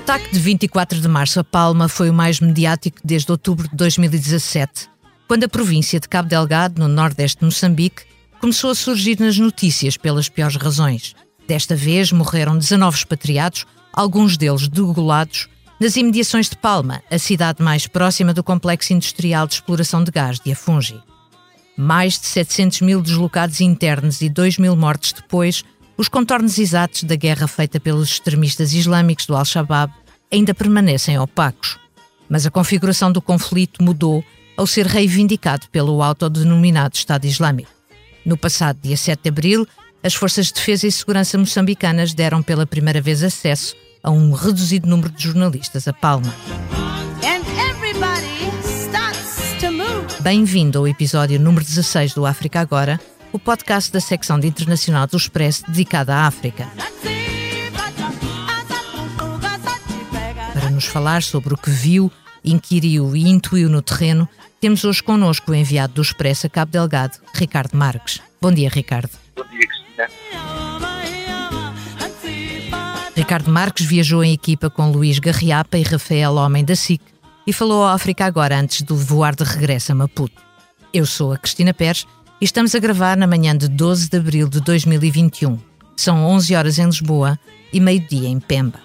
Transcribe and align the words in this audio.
ataque 0.00 0.32
de 0.32 0.38
24 0.38 0.98
de 0.98 1.06
março 1.06 1.38
a 1.40 1.44
Palma 1.44 1.86
foi 1.86 2.08
o 2.08 2.14
mais 2.14 2.40
mediático 2.40 2.96
desde 3.04 3.30
outubro 3.30 3.68
de 3.68 3.76
2017, 3.76 4.88
quando 5.28 5.44
a 5.44 5.48
província 5.48 6.00
de 6.00 6.08
Cabo 6.08 6.26
Delgado, 6.26 6.80
no 6.80 6.88
nordeste 6.88 7.40
de 7.40 7.44
Moçambique, 7.44 8.04
começou 8.40 8.70
a 8.70 8.74
surgir 8.74 9.20
nas 9.20 9.36
notícias 9.36 9.98
pelas 9.98 10.26
piores 10.26 10.56
razões. 10.56 11.14
Desta 11.46 11.76
vez 11.76 12.12
morreram 12.12 12.56
19 12.56 12.96
expatriados, 12.96 13.66
alguns 13.92 14.38
deles 14.38 14.68
degolados, 14.68 15.50
nas 15.78 15.96
imediações 15.96 16.48
de 16.48 16.56
Palma, 16.56 17.02
a 17.10 17.18
cidade 17.18 17.62
mais 17.62 17.86
próxima 17.86 18.32
do 18.32 18.42
complexo 18.42 18.94
industrial 18.94 19.46
de 19.46 19.52
exploração 19.52 20.02
de 20.02 20.10
gás 20.10 20.40
de 20.40 20.50
Afungi. 20.50 20.98
Mais 21.76 22.18
de 22.18 22.24
700 22.24 22.80
mil 22.80 23.02
deslocados 23.02 23.60
internos 23.60 24.22
e 24.22 24.30
2 24.30 24.56
mil 24.56 24.74
mortes 24.74 25.12
depois, 25.12 25.62
os 26.00 26.08
contornos 26.08 26.56
exatos 26.56 27.04
da 27.04 27.14
guerra 27.14 27.46
feita 27.46 27.78
pelos 27.78 28.08
extremistas 28.08 28.72
islâmicos 28.72 29.26
do 29.26 29.36
Al-Shabaab 29.36 29.92
ainda 30.32 30.54
permanecem 30.54 31.18
opacos. 31.18 31.78
Mas 32.26 32.46
a 32.46 32.50
configuração 32.50 33.12
do 33.12 33.20
conflito 33.20 33.84
mudou 33.84 34.24
ao 34.56 34.66
ser 34.66 34.86
reivindicado 34.86 35.68
pelo 35.68 36.02
autodenominado 36.02 36.96
Estado 36.96 37.26
Islâmico. 37.26 37.70
No 38.24 38.34
passado 38.38 38.78
dia 38.80 38.96
7 38.96 39.24
de 39.24 39.28
abril, 39.28 39.68
as 40.02 40.14
Forças 40.14 40.46
de 40.46 40.54
Defesa 40.54 40.86
e 40.86 40.92
Segurança 40.92 41.36
moçambicanas 41.36 42.14
deram 42.14 42.42
pela 42.42 42.64
primeira 42.64 43.02
vez 43.02 43.22
acesso 43.22 43.76
a 44.02 44.10
um 44.10 44.32
reduzido 44.32 44.88
número 44.88 45.12
de 45.12 45.24
jornalistas 45.24 45.86
a 45.86 45.92
Palma. 45.92 46.34
Bem-vindo 50.20 50.78
ao 50.78 50.88
episódio 50.88 51.38
número 51.38 51.62
16 51.62 52.14
do 52.14 52.24
África 52.24 52.58
Agora, 52.58 52.98
o 53.32 53.38
podcast 53.38 53.92
da 53.92 54.00
secção 54.00 54.38
de 54.38 54.46
internacional 54.46 55.06
do 55.06 55.16
Expresso 55.16 55.64
dedicada 55.66 56.14
à 56.14 56.26
África. 56.26 56.68
Para 60.52 60.70
nos 60.70 60.86
falar 60.86 61.22
sobre 61.22 61.54
o 61.54 61.56
que 61.56 61.70
viu, 61.70 62.10
inquiriu 62.44 63.14
e 63.14 63.28
intuiu 63.28 63.68
no 63.68 63.82
terreno, 63.82 64.28
temos 64.60 64.84
hoje 64.84 65.02
connosco 65.02 65.52
o 65.52 65.54
enviado 65.54 65.94
do 65.94 66.02
Expresso 66.02 66.46
a 66.46 66.50
Cabo 66.50 66.72
Delgado, 66.72 67.18
Ricardo 67.34 67.76
Marques. 67.76 68.20
Bom 68.40 68.52
dia, 68.52 68.68
Ricardo. 68.68 69.10
Bom 69.36 69.44
dia, 69.50 69.66
Cristina. 69.66 70.08
Ricardo 73.20 73.50
Marques 73.50 73.84
viajou 73.84 74.24
em 74.24 74.32
equipa 74.32 74.70
com 74.70 74.90
Luís 74.90 75.18
Garriapa 75.18 75.76
e 75.76 75.82
Rafael 75.82 76.34
Homem 76.36 76.64
da 76.64 76.74
SIC 76.74 77.02
e 77.46 77.52
falou 77.52 77.84
à 77.84 77.92
África 77.92 78.24
agora 78.24 78.58
antes 78.58 78.82
do 78.82 78.96
voar 78.96 79.34
de 79.34 79.44
regresso 79.44 79.92
a 79.92 79.94
Maputo. 79.94 80.40
Eu 80.92 81.04
sou 81.04 81.32
a 81.32 81.36
Cristina 81.36 81.74
Pérez 81.74 82.06
e 82.40 82.44
estamos 82.44 82.74
a 82.74 82.78
gravar 82.78 83.16
na 83.18 83.26
manhã 83.26 83.54
de 83.54 83.68
12 83.68 84.08
de 84.08 84.16
abril 84.16 84.48
de 84.48 84.60
2021. 84.60 85.58
São 85.94 86.24
11 86.24 86.54
horas 86.56 86.78
em 86.78 86.86
Lisboa 86.86 87.38
e 87.70 87.78
meio-dia 87.78 88.28
em 88.28 88.40
Pemba. 88.40 88.80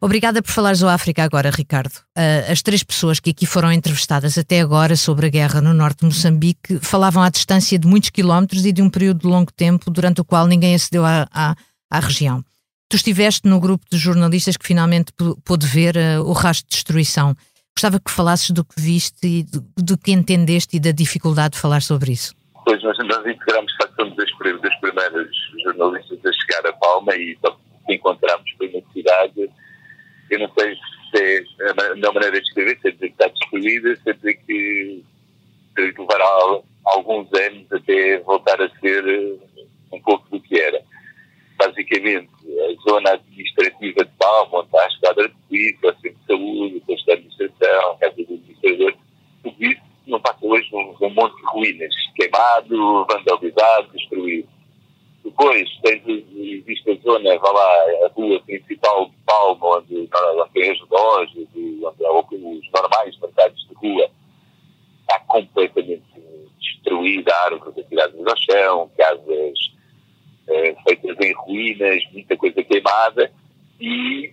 Obrigada 0.00 0.42
por 0.42 0.50
falares 0.50 0.82
ao 0.82 0.88
África 0.88 1.22
agora, 1.22 1.48
Ricardo. 1.48 1.94
Uh, 2.18 2.50
as 2.50 2.60
três 2.60 2.82
pessoas 2.82 3.20
que 3.20 3.30
aqui 3.30 3.46
foram 3.46 3.70
entrevistadas 3.70 4.36
até 4.36 4.60
agora 4.60 4.96
sobre 4.96 5.26
a 5.26 5.30
guerra 5.30 5.60
no 5.60 5.72
norte 5.72 6.00
de 6.00 6.06
Moçambique 6.06 6.80
falavam 6.80 7.22
à 7.22 7.30
distância 7.30 7.78
de 7.78 7.86
muitos 7.86 8.10
quilómetros 8.10 8.66
e 8.66 8.72
de 8.72 8.82
um 8.82 8.90
período 8.90 9.20
de 9.20 9.28
longo 9.28 9.52
tempo 9.52 9.88
durante 9.92 10.20
o 10.20 10.24
qual 10.24 10.48
ninguém 10.48 10.74
acedeu 10.74 11.06
à, 11.06 11.28
à, 11.32 11.54
à 11.88 12.00
região. 12.00 12.44
Tu 12.88 12.96
estiveste 12.96 13.48
no 13.48 13.60
grupo 13.60 13.86
de 13.92 13.96
jornalistas 13.96 14.56
que 14.56 14.66
finalmente 14.66 15.12
pôde 15.44 15.66
ver 15.68 15.96
uh, 15.96 16.22
o 16.24 16.32
rastro 16.32 16.68
de 16.68 16.74
destruição. 16.74 17.36
Gostava 17.76 17.98
que 17.98 18.10
falasses 18.10 18.50
do 18.50 18.64
que 18.64 18.80
viste 18.80 19.26
e 19.26 19.42
do, 19.42 19.60
do, 19.76 19.98
que 19.98 20.12
entendeste 20.12 20.76
e 20.76 20.80
da 20.80 20.92
dificuldade 20.92 21.54
de 21.54 21.60
falar 21.60 21.82
sobre 21.82 22.12
isso. 22.12 22.34
Pois, 22.64 22.82
nós, 22.82 22.96
nós 22.98 23.26
integramos, 23.26 23.72
somos 23.96 24.16
das, 24.16 24.60
das 24.60 24.80
primeiras 24.80 25.28
jornalistas 25.64 26.18
a 26.24 26.32
chegar 26.32 26.68
a 26.68 26.72
Palma 26.74 27.14
e 27.16 27.36
que 27.86 27.94
encontramos 27.94 28.50
foi 28.56 28.68
uma 28.68 28.82
cidade, 28.92 29.50
eu 30.30 30.38
não 30.38 30.50
sei 30.54 30.76
se 31.14 31.46
é 31.60 31.70
a 31.70 31.94
melhor 31.94 32.14
maneira 32.14 32.40
de 32.40 32.46
escrever, 32.46 32.78
se 32.80 32.88
é 32.88 32.90
dizer 32.92 33.08
que 33.08 33.12
está 33.12 33.28
destruída, 33.28 33.96
se 33.96 34.10
é 34.10 34.12
dizer 34.14 34.34
que, 34.46 35.04
levará 35.76 36.62
alguns 36.84 37.28
anos 37.32 37.72
até 37.72 38.18
voltar 38.20 38.60
a 38.60 38.68
ser 38.80 39.06
eh, 39.08 39.36
um 39.92 40.00
pouco 40.02 40.28
do 40.30 40.40
que 40.40 40.58
era. 40.58 40.82
Basicamente, 41.56 42.28
a 42.44 42.90
zona 42.90 43.10
administrativa 43.12 44.04
de 44.04 44.10
Palma, 44.18 44.58
onde 44.58 44.66
está 44.66 44.82
a 44.82 44.88
esquadra 44.88 45.28
de 45.28 45.34
polícia, 45.48 45.96
centro 46.02 46.18
de 46.18 46.26
saúde, 46.26 46.76
o 46.76 46.80
posto 46.82 47.04
de 47.04 47.12
administração, 47.12 47.92
a 47.92 47.98
casa 47.98 48.16
do 48.16 48.34
administrador, 48.34 48.94
tudo 49.42 49.64
isso 49.64 49.82
não 50.06 50.20
passa 50.20 50.38
hoje 50.42 50.68
num, 50.72 50.96
num 51.00 51.10
monte 51.10 51.36
de 51.36 51.42
queimado, 52.42 53.06
vandalizado, 53.06 53.88
destruído. 53.92 54.48
Depois 55.24 55.70
tens, 55.82 56.02
existe 56.06 56.90
a 56.90 56.94
zona, 56.96 57.38
vá 57.38 57.50
lá, 57.52 58.06
a 58.06 58.10
rua 58.12 58.40
principal 58.40 59.06
de 59.06 59.16
Palma, 59.24 59.78
onde, 59.78 59.96
onde 59.96 60.50
tem 60.52 60.70
as 60.70 60.80
lojas, 60.90 61.48
onde 61.54 62.04
há 62.04 62.12
os 62.12 62.70
normais 62.72 63.18
mercados 63.20 63.68
de 63.68 63.74
rua, 63.74 64.10
está 65.00 65.20
completamente 65.20 66.02
destruída, 66.58 67.32
árvores 67.44 67.78
atiradas 67.78 68.26
ao 68.26 68.36
chão, 68.36 68.90
casas 68.98 69.58
eh, 70.48 70.74
feitas 70.84 71.16
em 71.20 71.32
ruínas, 71.34 72.02
muita 72.12 72.36
coisa 72.36 72.62
queimada, 72.64 73.32
e 73.80 74.32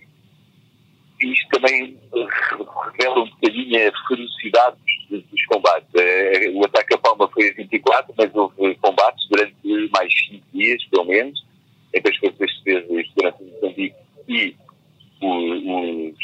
isto 1.22 1.48
também 1.50 1.98
revela 2.12 3.20
um 3.20 3.28
bocadinho 3.28 3.88
a 3.88 4.08
ferocidade 4.08 4.76
dos, 5.10 5.22
dos 5.24 5.44
combates. 5.46 5.88
Eh, 5.94 6.50
o 6.54 6.64
ataque 6.64 6.94
a 6.94 6.98
Palma 6.98 7.28
foi 7.28 7.50
a 7.50 7.54
24, 7.54 8.14
mas 8.16 8.34
houve 8.34 8.74
combates 8.76 9.28
durante 9.28 9.90
mais 9.92 10.12
5 10.28 10.46
dias, 10.52 10.79
pelo 10.90 11.04
menos, 11.04 11.44
entre 11.94 12.12
as 12.12 12.18
forças 12.18 12.50
de 12.50 12.64
defesa 12.64 13.00
e 13.00 13.06
segurança 13.08 13.44
de 13.44 13.50
Moçambique 13.50 13.96
e 14.28 14.56
os 15.22 16.14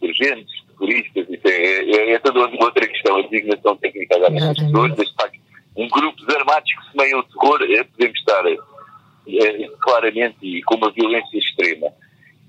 urgentes, 0.00 0.66
terroristas, 0.78 1.26
isso 1.28 1.48
é, 1.48 1.84
é, 1.84 2.12
é 2.12 2.18
toda 2.18 2.40
outra 2.62 2.86
questão, 2.86 3.16
a 3.16 3.22
designação 3.22 3.76
técnica 3.76 4.18
das 4.18 4.58
pessoas, 4.58 4.92
mas 4.96 5.08
de 5.08 5.14
facto, 5.14 5.38
um 5.76 5.88
grupo 5.88 6.26
de 6.26 6.36
armados 6.36 6.70
que 6.72 6.90
semeiam 6.90 7.20
o 7.20 7.22
terror, 7.24 7.62
é, 7.62 7.84
podemos 7.84 8.18
estar 8.18 8.46
é, 8.46 9.68
claramente 9.80 10.38
e 10.42 10.62
com 10.62 10.76
uma 10.76 10.90
violência 10.92 11.38
extrema. 11.38 11.88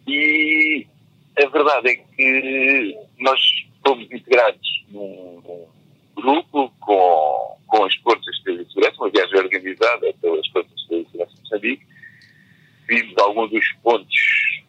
E 0.07 0.85
a 1.37 1.47
verdade 1.49 1.89
é 1.89 1.95
que 1.95 2.97
nós 3.19 3.39
fomos 3.85 4.09
integrados 4.11 4.85
num, 4.89 5.41
num 5.43 5.65
grupo 6.21 6.71
com, 6.79 7.57
com 7.67 7.85
as 7.85 7.95
Forças 7.95 8.35
de 8.45 8.65
Segurança, 8.67 8.97
uma 8.97 9.09
viagem 9.09 9.37
organizada 9.37 10.13
pelas 10.21 10.47
Forças 10.47 10.75
de 10.75 11.05
Segurança 11.05 11.33
de 11.35 11.41
Moçambique. 11.41 11.85
Vimos 12.87 13.17
alguns 13.17 13.51
dos 13.51 13.71
pontos 13.83 14.15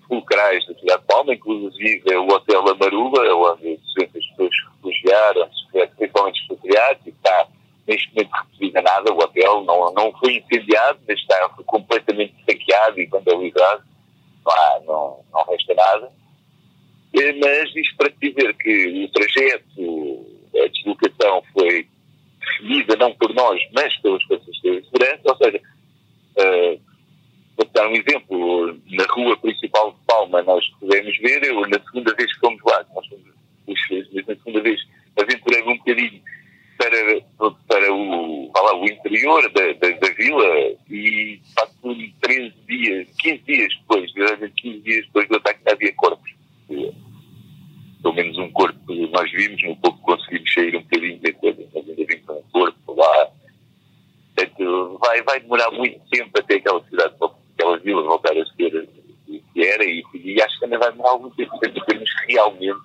fulcrais 0.06 0.66
da 0.66 0.75
cidade 0.75 1.00
de 1.00 1.06
Palma, 1.06 1.34
inclusive 1.34 2.16
o 2.16 2.26
Hotel 2.28 2.60
Amaruba, 2.69 3.20
onde 3.34 3.78
as 3.97 4.26
pessoas 4.26 4.50
refugiaram, 4.75 5.48
principalmente 5.72 6.41
expatriados, 6.41 7.06
e 7.06 7.10
está 7.10 7.48
neste 7.88 8.15
momento 8.15 8.30
reduzido 8.32 8.82
nada, 8.82 9.12
o 9.12 9.19
hotel 9.19 9.65
não, 9.65 9.92
não 9.94 10.12
foi 10.19 10.36
incendiado, 10.36 11.00
mas 11.09 11.19
está 11.19 11.48
completamente 11.65 12.34
saqueado 12.44 13.00
e 13.00 13.06
vandalizado, 13.06 13.82
não, 14.44 14.84
não, 14.84 15.25
não 15.32 15.44
resta 15.44 15.75
nada. 15.75 16.12
Eh, 17.15 17.32
mas 17.32 17.75
isto 17.75 17.97
para 17.97 18.12
dizer 18.20 18.54
que 18.56 19.04
o 19.04 19.09
trajeto, 19.09 19.65
a 20.64 20.69
deslocação 20.69 21.42
foi 21.52 21.86
definida 22.41 22.96
não 22.96 23.12
por 23.14 23.34
nós, 23.34 23.60
mas 23.72 23.96
pelas 23.98 24.22
forças 24.24 24.54
de 24.56 24.82
segurança, 24.84 25.22
ou 25.24 25.36
seja, 25.36 25.60
uh, 26.38 26.80
vou 27.56 27.69
dar 27.72 27.88
um 27.88 27.94
exemplo, 27.94 28.78
na 28.91 29.04
rua 29.10 29.36
principal 29.36 29.92
de 29.92 29.98
Palma 30.06 30.42
nós 30.42 30.65
podemos 30.80 31.16
ver, 31.18 31.44
eu 31.44 31.60
na 31.62 31.80
segunda 31.80 32.15
vez 32.15 32.33
que 32.33 32.41
fomos 32.41 32.60
lá, 32.65 32.84
nós 32.94 33.06
fomos 33.06 33.28
mas 33.66 34.27
na 34.27 34.34
segunda 34.36 34.62
vez 34.62 34.80
aventurei-me 35.21 35.72
um 35.72 35.77
bocadinho 35.77 36.22
para, 36.78 37.50
para 37.66 37.92
o, 37.92 38.50
lá, 38.54 38.77
o 38.77 38.84
interior 38.86 39.42
da, 39.53 39.72
da, 39.72 39.91
da 39.98 40.15
vila 40.15 40.44
e 40.88 41.41
faço 41.54 41.74
13 42.21 42.54
dias, 42.66 43.09
15 43.18 43.42
dias 43.44 43.74
depois, 43.80 44.12
15 44.12 44.78
dias 44.80 45.06
depois 45.06 45.28
do 45.28 45.36
ataque 45.36 45.60
havia 45.71 45.92
corpos. 45.94 46.30
Pelo 46.68 48.15
menos 48.15 48.38
um 48.38 48.50
corpo 48.53 48.78
nós 49.18 49.30
vimos, 49.32 49.62
um 49.65 49.74
pouco 49.76 49.98
conseguimos 50.03 50.53
sair 50.53 50.76
um 50.76 50.82
bocadinho 50.82 51.20
da 51.20 51.32
coisa, 51.32 51.66
mas 51.74 51.88
ainda 51.88 52.04
vimos 52.06 52.28
um 52.28 52.42
corpo 52.53 52.94
lá. 52.94 53.28
Portanto, 54.34 54.98
vai, 55.00 55.22
vai 55.22 55.41
demorar 55.41 55.70
muito 55.72 56.00
tempo 56.10 56.30
até 56.38 56.54
aquela 56.56 56.84
cidade, 56.84 57.15
aquela 57.54 57.78
vila 57.78 58.03
voltar 58.03 58.32
a 58.32 58.47
ser 58.56 58.88
o 59.28 59.42
que 59.53 59.66
era 59.66 59.84
e, 59.84 60.03
e 60.15 60.41
acho 60.41 60.59
que 60.59 60.65
ainda 60.65 60.78
vai 60.78 60.92
demorar 60.92 61.10
algum 61.10 61.30
tempo 61.30 61.59
para 61.59 61.70
termos 61.70 62.10
realmente 62.28 62.80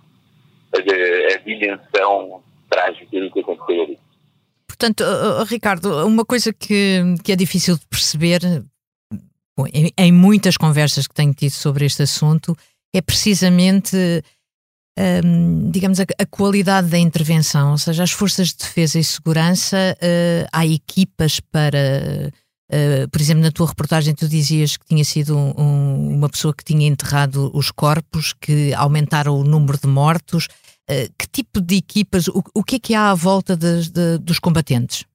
a, 0.74 1.36
a 1.36 1.38
dimensão 1.38 2.44
trágica 2.70 3.20
do 3.20 3.32
que 3.32 3.40
aconteceu 3.40 3.84
ali. 3.84 4.00
Portanto, 4.68 5.04
Ricardo, 5.48 6.06
uma 6.08 6.26
coisa 6.26 6.52
que, 6.52 7.02
que 7.24 7.32
é 7.32 7.36
difícil 7.36 7.78
de 7.78 7.86
perceber 7.88 8.42
em, 9.72 9.92
em, 9.96 10.12
muitas 10.12 10.58
conversas 10.58 11.08
que 11.08 11.14
tenho 11.14 11.34
tido 11.34 11.52
sobre 11.52 11.86
este 11.86 12.02
assunto 12.02 12.58
é 12.94 13.02
precisamente, 13.02 13.96
hum, 15.24 15.72
digamos, 15.72 16.00
a, 16.00 16.04
a, 16.20 16.26
qualidade 16.26 16.90
da 16.90 16.98
intervenção, 16.98 17.72
ou 17.72 17.78
seja, 17.78 18.04
as 18.04 18.12
forças 18.12 18.50
de 18.50 18.58
defesa 18.58 19.00
e 19.00 19.04
segurança, 19.04 19.98
uh, 20.02 20.48
há 20.52 20.66
equipas 20.66 21.40
para 21.40 22.32
Uh, 22.74 23.08
por 23.10 23.22
exemplo, 23.22 23.44
na 23.44 23.52
tua 23.52 23.68
reportagem 23.68 24.16
tu 24.16 24.28
dizias 24.28 24.78
que 24.78 24.86
tinha 24.88 25.04
sido 25.04 25.38
um, 25.38 25.54
um, 25.56 26.16
uma 26.16 26.28
pessoa 26.28 26.52
que 26.56 26.64
tinha 26.64 26.88
enterrado 26.88 27.52
os 27.54 27.70
corpos, 27.70 28.34
que 28.34 28.74
aumentaram 28.74 29.38
o 29.38 29.44
número 29.44 29.78
de 29.78 29.86
mortos. 29.86 30.48
Uh, 30.90 31.06
que 31.16 31.28
tipo 31.28 31.62
de 31.62 31.76
equipas, 31.78 32.28
o, 32.28 32.44
o 32.52 32.64
que 32.64 32.78
é 32.78 32.80
que 32.80 32.96
há 32.96 33.12
à 33.12 33.14
volta 33.14 33.56
de, 33.56 33.92
de, 33.92 34.18
dos 34.18 34.40
combatentes? 34.40 35.06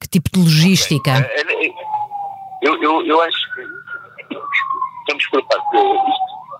Que 0.00 0.08
tipo 0.08 0.30
de 0.30 0.38
logística? 0.38 1.28
Eu, 2.62 2.80
eu, 2.80 3.04
eu 3.06 3.20
acho 3.22 3.54
que 3.54 3.62
estamos 5.00 5.26
preocupados 5.30 5.64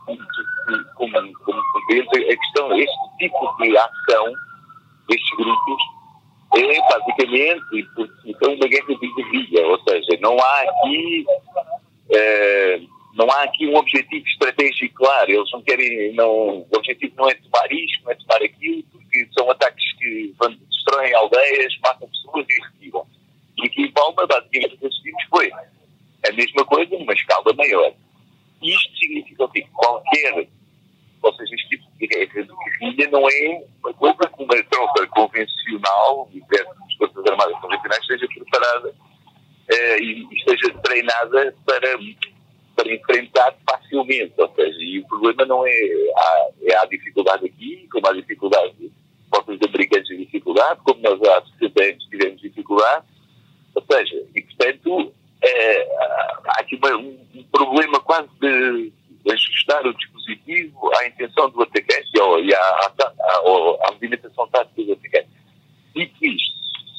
como, 0.04 1.32
como 1.44 1.62
compreende, 1.72 2.32
a 2.32 2.36
questão, 2.36 2.78
este 2.78 2.98
tipo 3.18 3.56
de 3.58 3.76
ação 3.76 4.32
destes 5.08 5.36
grupos 5.36 5.82
é 6.56 6.80
basicamente 6.88 7.88
então 8.26 8.54
uma 8.54 8.68
guerra 8.68 8.86
de 8.86 9.14
guerrilha, 9.14 9.66
ou 9.66 9.80
seja, 9.88 10.18
não 10.20 10.38
há 10.38 10.60
aqui 10.60 11.26
uh, 12.10 12.94
não 13.14 13.30
há 13.30 13.44
aqui 13.44 13.66
um 13.66 13.76
objetivo 13.76 14.26
estratégico 14.26 14.94
claro, 14.96 15.30
eles 15.30 15.50
não 15.52 15.62
querem, 15.62 16.12
não, 16.14 16.28
o 16.28 16.68
objetivo 16.76 17.14
não 17.16 17.28
é 17.28 17.34
tomar 17.34 17.72
isto, 17.72 18.04
não 18.04 18.10
é 18.10 18.14
tomar 18.16 18.42
aquilo, 18.42 18.82
porque 18.90 19.28
são 19.38 19.50
ataques 19.50 19.92
que 19.98 20.34
vão, 20.38 20.50
destroem 20.52 21.14
aldeias, 21.14 21.72
matam 21.82 22.08
pessoas 22.08 22.46
e 22.48 22.62
retiram. 22.62 23.06
E 23.56 23.66
aqui 23.66 23.82
em 23.82 23.92
Palma, 23.92 24.26
basicamente, 24.26 24.74
o 24.74 24.78
que 24.78 24.86
assistimos 24.86 25.22
foi 25.30 25.52
a 25.52 26.32
mesma 26.32 26.64
coisa 26.64 26.98
numa 26.98 27.12
escala 27.12 27.52
maior. 27.54 27.92
Isto 28.64 28.96
significa 28.96 29.46
que 29.48 29.62
qualquer, 29.74 30.48
ou 31.22 31.34
seja, 31.34 31.54
este 31.54 31.68
tipo 31.68 31.84
de 31.98 32.06
guerrilha 32.06 33.10
não 33.10 33.28
é 33.28 33.64
uma 33.82 33.92
coisa 33.92 34.30
que 34.34 34.42
uma 34.42 34.64
tropa 34.64 35.06
convencional, 35.08 36.30
das 36.48 36.94
Forças 36.96 37.26
Armadas 37.26 37.60
convencionais, 37.60 38.00
esteja 38.00 38.26
preparada 38.26 38.88
uh, 38.88 40.02
e 40.02 40.26
esteja 40.32 40.74
treinada 40.82 41.54
para, 41.66 41.98
para 42.74 42.94
enfrentar 42.94 43.54
facilmente. 43.68 44.32
Ou 44.38 44.50
seja, 44.54 44.78
e 44.80 45.00
o 45.00 45.06
problema 45.06 45.44
não 45.44 45.66
é 45.66 45.80
a, 46.16 46.48
é 46.62 46.76
a 46.76 46.86
dificuldade 46.86 47.44
aqui, 47.44 47.86
como 47.92 48.08
há 48.08 48.12
dificuldade, 48.14 48.90
forças 49.28 49.58
americanas 49.68 50.10
em 50.10 50.18
dificuldade, 50.18 50.80
como 50.84 51.02
nós 51.02 51.20
há 51.22 51.42
60 51.60 51.84
anos 51.84 52.04
tivemos 52.04 52.40
dificuldade. 52.40 53.04
Ou 53.74 53.84
seja, 53.90 54.24
e 54.34 54.42
portanto, 54.42 55.12
é, 55.44 55.82
há 56.46 56.60
aqui 56.60 56.76
uma, 56.76 56.96
um, 56.96 57.18
um, 57.34 57.44
problema 57.52 58.00
quase 58.00 58.28
de, 58.40 58.92
de, 59.24 59.32
ajustar 59.32 59.86
o 59.86 59.94
dispositivo 59.94 60.90
à 60.96 61.06
intenção 61.06 61.50
do 61.50 61.62
atacante 61.62 62.08
e 62.14 62.54
à, 62.54 62.58
à, 62.58 62.92
à, 62.98 63.88
à 63.88 63.92
movimentação 63.92 64.46
tática 64.48 64.82
do 64.82 64.92
atacante. 64.92 65.28
Dito 65.94 66.24
isto, 66.24 66.54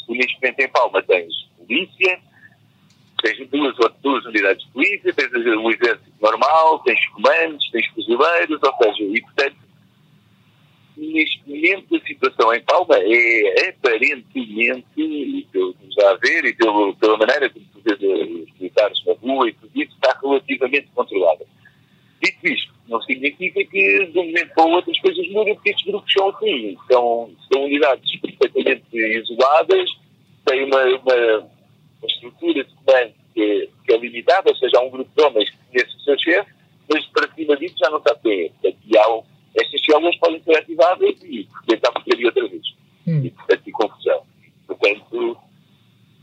neste 0.10 0.36
momento 0.36 0.60
em 0.60 0.70
Palma 0.70 1.02
tens 1.04 1.34
polícia, 1.58 2.20
tens 3.22 3.50
duas, 3.50 3.76
duas 4.02 4.26
unidades 4.26 4.64
de 4.66 4.72
polícia, 4.72 5.14
tens 5.14 5.32
o 5.32 5.72
exército 5.72 6.14
normal, 6.22 6.80
tens 6.80 7.06
comandos, 7.08 7.70
tens 7.72 7.88
fuzileiros, 7.88 8.62
ou 8.62 8.78
seja, 8.78 9.04
e 9.04 9.22
portanto, 9.22 9.66
neste 10.98 11.42
momento 11.48 11.96
a 11.96 12.08
situação 12.08 12.54
em 12.54 12.62
Palma 12.62 12.96
é 12.98 13.70
aparentemente, 13.70 14.86
e 14.98 15.48
pelo 15.52 15.74
que 15.74 15.86
nos 15.86 15.96
dá 15.96 16.12
a 16.12 16.16
ver, 16.16 16.46
e 16.46 16.54
pelo, 16.54 16.96
pela 16.96 17.18
maneira 17.18 17.50
como 17.50 17.66
tu 17.74 17.82
vês 17.84 18.00
os 18.00 18.60
militares 18.60 19.06
na 19.06 19.14
rua 19.14 19.50
e 19.50 19.54
tudo 19.54 19.72
isso, 19.76 19.94
está 19.94 20.18
relativamente 20.22 20.88
controlada. 20.94 21.46
Dito 22.24 22.48
isto, 22.48 22.74
não 22.88 23.02
significa 23.02 23.64
que 23.66 24.06
de 24.06 24.20
um 24.20 24.26
momento 24.26 24.54
para 24.54 24.66
o 24.66 24.72
outro 24.72 24.92
as 24.92 25.00
coisas 25.00 25.28
mudem, 25.30 25.56
porque 25.56 25.72
estes 25.72 25.86
grupos 25.86 26.12
são 26.12 26.30
assim, 26.30 26.78
são, 26.96 27.30
são 27.52 27.66
unidades 27.66 28.20
perfeitamente 28.22 28.86
isoladas, 28.94 29.90
têm 30.46 30.64
uma, 30.64 30.82
uma, 30.84 31.40
uma 31.40 32.08
estrutura 32.08 32.64
de 32.64 32.74
comando 32.76 33.14
que 33.34 33.42
é, 33.42 33.68
que 33.86 33.94
é, 33.94 33.98
limitada, 33.98 34.50
ou 34.50 34.56
seja, 34.56 34.78
há 34.78 34.82
um 34.82 34.90
grupo 34.90 35.12
de 35.16 35.24
homens 35.24 35.50
que 35.50 35.58
conhece 35.58 35.96
o 35.98 36.00
seu 36.00 36.20
chefe, 36.20 36.52
mas 36.90 37.06
para 37.08 37.34
cima 37.34 37.58
disso 37.58 37.76
já 37.78 37.90
não 37.90 38.02
quem 38.02 38.46
é. 38.46 38.50
Portanto, 38.50 38.78
e 38.86 38.98
há, 38.98 39.22
estas 39.56 39.86
células 39.86 40.18
podem 40.18 40.42
ser 40.44 40.58
ativadas 40.58 41.16
e 41.24 41.48
tentar 41.68 41.92
porcaria 41.92 42.28
outra 42.28 42.48
vez. 42.48 42.64
Hum. 43.08 43.26
E, 43.26 43.30
portanto, 43.32 43.62
e 43.68 43.72
confusão. 43.72 44.22
Portanto, 44.68 45.38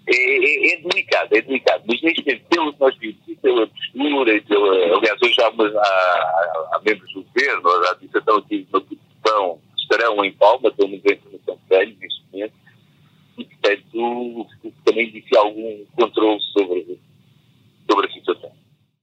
é, 0.07 0.15
é, 0.15 0.73
é, 0.73 0.77
delicado, 0.81 1.37
é 1.37 1.43
delicado. 1.43 1.85
Mas 1.87 2.01
neste 2.03 2.25
momento, 2.25 2.45
pelo 2.49 2.73
que 2.73 2.81
nós 2.81 2.99
vimos, 2.99 3.17
e 3.29 3.37
pela 3.37 3.67
postura, 3.67 4.37
e 4.37 4.41
pela, 4.41 4.97
aliás, 4.97 5.23
hoje 5.23 5.37
há, 5.41 5.47
há, 5.47 5.49
há, 5.49 6.77
há 6.77 6.81
membros 6.85 7.13
do 7.13 7.25
governo, 7.25 7.69
a 7.69 7.91
administração 7.91 8.37
aqui 8.39 8.67
uma 8.73 8.81
discussão, 8.81 9.61
estarão 9.93 10.25
em 10.25 10.33
Palma, 10.33 10.71
pelo 10.73 10.89
menos 10.89 11.05
a 11.07 11.13
informação 11.13 11.57
que 11.57 11.69
tenho 11.69 11.97
neste 12.01 12.23
momento, 12.33 12.55
e 13.39 13.45
portanto 13.45 14.47
também 14.85 15.11
disse 15.11 15.37
algum 15.37 15.85
controle 15.97 16.41
sobre, 16.53 16.99
sobre 17.89 18.07
a 18.07 18.13
situação. 18.13 18.51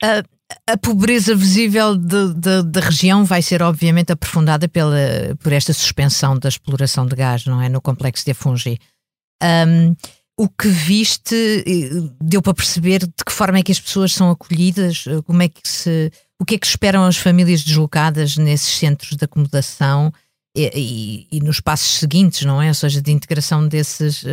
Uh 0.03 0.39
a 0.68 0.77
pobreza 0.77 1.36
visível 1.36 1.95
da 1.95 2.80
região 2.80 3.24
vai 3.24 3.41
ser 3.41 3.62
obviamente 3.62 4.12
aprofundada 4.12 4.68
pela, 4.68 4.97
por 5.39 5.53
esta 5.53 5.74
suspensão 5.74 6.38
da 6.38 6.50
exploração 6.50 7.06
de 7.06 7.15
gás, 7.15 7.45
não 7.45 7.62
é? 7.62 7.69
No 7.69 7.81
complexo 7.81 8.25
de 8.25 8.31
Afungi. 8.31 8.80
Um, 9.44 9.95
o 10.38 10.47
que 10.47 10.68
viste 10.68 11.36
deu 12.21 12.41
para 12.41 12.53
perceber 12.53 13.00
de 13.00 13.25
que 13.25 13.31
forma 13.31 13.59
é 13.59 13.63
que 13.63 13.71
as 13.71 13.80
pessoas 13.80 14.13
são 14.13 14.30
acolhidas, 14.30 15.06
como 15.25 15.41
é 15.44 15.50
que 15.50 15.59
se, 15.63 16.12
o 16.39 16.45
que 16.45 16.56
é 16.56 16.57
que 16.57 16.68
esperam 16.68 17.03
as 17.03 17.18
famílias 17.18 17.63
deslocadas 17.63 18.38
nesses 18.38 18.74
centros 18.77 19.18
de 19.18 19.25
acomodação 19.25 20.12
e, 20.60 21.28
e, 21.32 21.38
e 21.38 21.40
nos 21.40 21.62
passos 21.62 22.00
seguintes, 22.00 22.44
não 22.44 22.62
é? 22.62 22.68
Ou 22.68 22.74
seja, 22.74 23.02
de 23.02 23.12
integração 23.12 23.68
desses, 23.68 24.24
uh, 24.24 24.28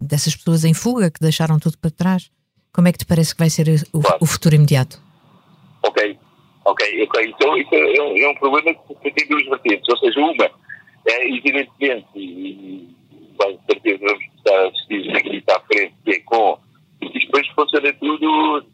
dessas 0.00 0.36
pessoas 0.36 0.64
em 0.64 0.74
fuga 0.74 1.10
que 1.10 1.20
deixaram 1.20 1.58
tudo 1.58 1.78
para 1.78 1.90
trás. 1.90 2.30
Como 2.72 2.86
é 2.86 2.92
que 2.92 2.98
te 2.98 3.06
parece 3.06 3.34
que 3.34 3.38
vai 3.38 3.48
ser 3.48 3.66
o, 3.92 4.00
claro. 4.00 4.18
o 4.20 4.26
futuro 4.26 4.54
imediato? 4.54 5.00
Ok, 5.82 6.18
ok, 6.64 7.02
ok. 7.04 7.26
Então 7.28 7.56
isso 7.56 7.74
é, 7.74 8.02
um, 8.02 8.16
é 8.16 8.28
um 8.28 8.34
problema 8.34 8.74
que 9.02 9.10
tem 9.10 9.28
duas 9.28 9.44
vertentes. 9.46 9.88
Ou 9.88 9.96
seja, 9.96 10.20
uma 10.20 10.50
é 11.06 11.28
evidentemente, 11.28 12.06
e 12.14 12.88
com 13.36 13.58
certeza 13.66 13.98
vamos 14.04 14.24
estar 14.36 14.54
a 14.54 14.68
assistir 14.68 15.16
aqui 15.16 15.40
para 15.40 15.56
a 15.56 15.60
frente, 15.60 15.94
que 16.04 16.10
é 16.10 16.20
com. 16.20 16.58
Isto 17.00 17.26
depois 17.26 17.48
funciona 17.48 17.92
tudo, 17.94 18.66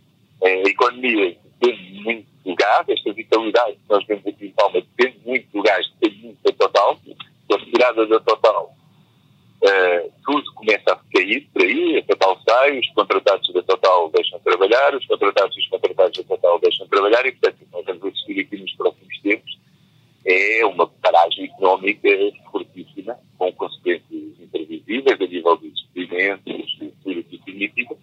é, 0.43 0.55
a 0.55 0.69
economia 0.69 1.37
depende 1.61 2.02
muito 2.02 2.26
do 2.44 2.55
gás, 2.55 2.88
esta 2.88 3.12
vitalidade 3.12 3.73
que 3.73 3.90
nós 3.90 4.04
temos 4.04 4.26
aqui 4.26 4.47
em 4.47 4.50
Palma 4.50 4.80
depende 4.80 5.18
muito 5.25 5.49
do 5.52 5.62
gás, 5.62 5.87
depende 6.00 6.23
muito 6.23 6.38
da 6.42 6.52
total. 6.52 6.99
Com 7.49 7.54
a 7.54 7.59
retirada 7.59 8.06
da 8.06 8.21
total, 8.21 8.75
uh, 9.62 10.12
tudo 10.25 10.52
começa 10.54 10.92
a 10.92 11.00
cair 11.12 11.49
por 11.52 11.62
aí, 11.62 11.99
a 11.99 12.02
Total 12.02 12.40
sai, 12.49 12.78
os 12.78 12.88
contratados 12.90 13.52
da 13.52 13.62
Total 13.62 14.11
deixam 14.11 14.38
de 14.38 14.44
trabalhar, 14.44 14.94
os 14.94 15.07
contratados 15.07 15.57
e 15.57 15.61
os 15.61 15.68
contratados 15.68 16.18
da 16.18 16.25
Total 16.25 16.59
deixam 16.61 16.87
de 16.87 16.90
trabalhar 16.90 17.26
e, 17.26 17.33
portanto, 17.33 17.62
o 17.62 17.64
que 17.66 17.73
nós 17.73 17.85
vamos 17.85 18.04
assistir 18.04 18.40
aqui 18.40 18.57
nos 18.57 18.73
próximos 18.73 19.21
tempos 19.21 19.59
é 20.25 20.66
uma 20.66 20.88
paragem 20.88 21.44
económica 21.44 22.09
fortíssima, 22.50 23.16
com 23.38 23.52
consequências 23.52 24.40
imprevisíveis 24.40 25.21
a 25.21 25.26
nível 25.26 25.57
de 25.59 25.71
despedimentos, 25.71 26.78
de 26.80 26.92
tudo 27.04 27.21
o 27.21 27.25
que 27.25 27.40
significa, 27.44 27.97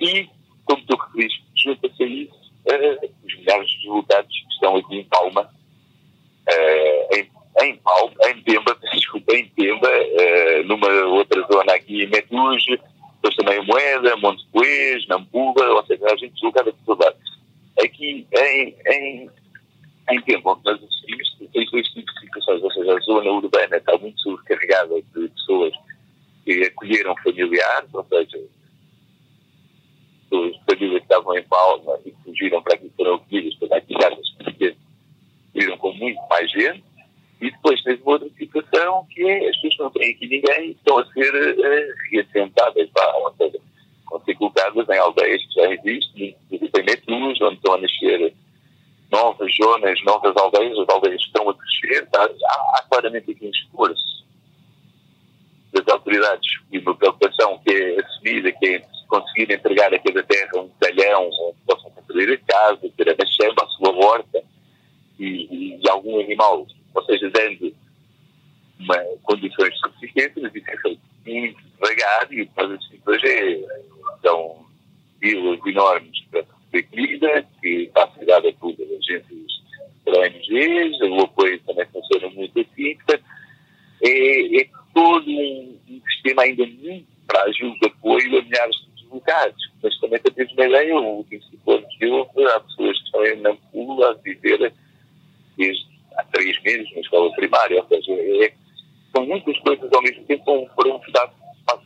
e, 0.00 0.28
como 0.64 0.84
tu 0.84 0.96
referiste, 0.96 1.44
junta-se 1.54 2.02
a 2.02 2.06
isso 2.06 2.44
uh, 2.66 3.10
os 3.24 3.38
milhares 3.38 3.70
de 3.70 3.86
resultados 3.86 4.32
que 4.32 4.54
estão 4.54 4.76
em 5.00 5.04
Palma, 5.04 5.42
uh, 5.42 7.14
em 7.14 7.34
em 7.62 7.76
Palma, 7.76 8.14
em 8.26 8.42
Pemba, 8.42 8.76
desculpa, 8.92 9.32
em 9.34 9.46
Pemba, 9.50 9.88
uh, 9.88 10.64
numa 10.64 10.88
outra 11.06 11.40
zona 11.50 11.72
aqui 11.74 12.02
em 12.02 12.08
Metuge, 12.08 12.80
depois 13.14 13.36
também 13.36 13.60
em 13.60 13.66
Moeda, 13.66 14.16
Monte 14.16 14.44
Coês, 14.50 15.06
Nampula, 15.06 15.70
ou 15.70 15.86
seja, 15.86 16.04
a 16.06 16.16
gente 16.16 16.40
por 16.40 16.74
todo 16.84 17.04
lado. 17.04 17.16
Aqui 17.82 18.26
em, 18.32 18.76
em, 18.86 19.30
em 20.10 20.20
Pemba, 20.22 20.52
onde 20.52 20.64
nós 20.64 20.82
assistimos, 20.82 21.36
tem 21.52 21.64
dois 21.70 21.88
tipos 21.88 22.14
de 22.14 22.20
situações, 22.20 22.62
ou 22.62 22.72
seja, 22.72 22.96
a 22.96 23.00
zona 23.00 23.30
urbana 23.30 23.76
está 23.76 23.96
muito 23.98 24.20
sobrecarregada 24.20 25.00
de 25.00 25.28
pessoas 25.28 25.74
que 26.44 26.64
acolheram 26.64 27.14
familiares, 27.22 27.88
ou 27.92 28.04
seja, 28.04 28.38
pessoas, 30.28 30.56
famílias 30.68 30.98
que 30.98 31.04
estavam 31.04 31.38
em 31.38 31.42
Palma 31.44 32.00
e 32.04 32.12
fugiram 32.24 32.62
para 32.62 32.74
aqui, 32.74 32.90
foram 32.96 33.14
acolhidas 33.14 33.54
para 33.54 33.78
aqui 33.78 33.94
casas 33.94 34.34
viram 35.54 35.76
com 35.78 35.92
muito 35.92 36.20
mais 36.28 36.50
gente, 36.50 36.84
e 37.40 37.50
depois 37.50 37.82
tens 37.82 38.00
uma 38.00 38.12
outra 38.12 38.28
situação 38.36 39.06
que 39.10 39.22
é 39.22 39.48
as 39.48 39.56
pessoas 39.60 39.92
não 39.94 40.00
têm 40.00 40.10
aqui 40.10 40.26
ninguém 40.26 40.70
estão 40.70 40.98
a 40.98 41.06
ser 41.06 41.34
uh, 41.34 41.94
reassentadas, 42.10 42.88
pá, 42.90 43.14
ou 43.16 43.34
seja, 43.36 43.58
vão 44.10 44.20
ser 44.24 44.34
colocadas 44.34 44.88
em 44.88 44.98
aldeias 44.98 45.42
que 45.44 45.54
já 45.54 45.74
existem, 45.74 46.36
existem 46.50 46.84
metrôs, 46.84 47.40
onde 47.42 47.56
estão 47.56 47.74
a 47.74 47.78
nascer 47.78 48.34
novas 49.10 49.54
zonas, 49.56 50.02
novas 50.04 50.36
aldeias, 50.36 50.78
as 50.78 50.88
aldeias 50.88 51.20
estão 51.20 51.48
a 51.48 51.54
crescer, 51.54 52.06
tá? 52.10 52.22
há, 52.22 52.78
há 52.78 52.86
claramente 52.88 53.30
aqui 53.30 53.46
um 53.46 53.50
esforço 53.50 54.24
das 55.72 55.86
autoridades 55.88 56.48
e 56.72 56.78
uma 56.78 56.94
preocupação 56.94 57.58
que 57.58 57.72
é 57.72 58.00
assumida, 58.00 58.52
que 58.52 58.66
é 58.66 58.82
conseguir 59.08 59.52
entregar 59.52 59.92
a 59.92 59.98
cada 59.98 60.22
terra 60.22 60.60
um 60.60 60.68
talhão 60.80 61.28
onde 61.28 61.58
possam 61.66 61.90
construir 61.90 62.32
a 62.32 62.52
casa, 62.52 62.90
ter 62.96 63.10
a 63.10 63.14
algum 66.14 66.20
animal 66.20 66.66
ou 66.94 67.04
seja, 67.04 67.28
dando 67.30 67.74
uma, 68.78 68.96
condições 69.24 69.72
de 69.74 69.80
subsistência, 69.80 70.42
mas 70.42 70.54
isso 70.54 70.70
é 70.70 70.76
feito 70.78 71.00
muito 71.26 71.62
devagar 71.74 72.32
e 72.32 72.42
o 72.42 72.50
assistimos 72.56 73.06
hoje 73.06 73.66
são 74.22 74.66
filas 75.20 75.60
enormes 75.66 76.20
para 76.30 76.44
receber 76.72 76.82
comida, 76.90 77.46
que 77.60 77.68
está 77.68 78.04
assegurada 78.04 78.52
por 78.54 78.72
agências 78.72 79.64
para 80.04 80.20
ONGs, 80.20 81.00
o 81.00 81.24
apoio 81.24 81.60
também 81.60 81.86
funciona 81.86 82.28
muito 82.30 82.60
assim. 82.60 82.94
Portanto, 82.96 83.24
é, 84.02 84.60
é 84.60 84.68
todo 84.92 85.30
um, 85.30 85.78
um, 85.88 86.00
sistema 86.12 86.42
ainda 86.42 86.66
muito 86.66 87.06
frágil 87.26 87.74
de 87.80 87.86
apoio 87.86 88.38
a 88.38 88.42
milhares 88.42 88.76
de 88.76 89.02
deslocados. 89.02 89.72
Mas 89.82 89.98
também 89.98 90.20
para 90.20 90.34
teres 90.34 90.52
uma 90.52 90.66
ideia, 90.66 90.94
o 90.94 91.16
último 91.16 91.42
ciclone 91.44 91.86
que 91.98 92.06
houve, 92.06 92.44
há 92.44 92.60
pessoas 92.60 92.98
que 92.98 93.04
estão 93.04 93.26
em 93.26 93.40
Nampula 93.40 94.10
a 94.10 94.14
viver 94.14 94.72
desde 95.56 95.94
há 96.16 96.24
três 96.24 96.60
meses 96.62 96.92
na 96.94 97.00
escola 97.00 97.32
primária. 97.34 97.82
Ou 97.82 97.88
seja, 97.88 98.12
é, 98.12 98.52
são 99.14 99.26
muitas 99.26 99.58
coisas 99.60 99.92
ao 99.92 100.02
mesmo 100.02 100.24
tempo 100.24 100.44
para 100.44 100.88
um 100.88 101.00
Estado 101.06 101.32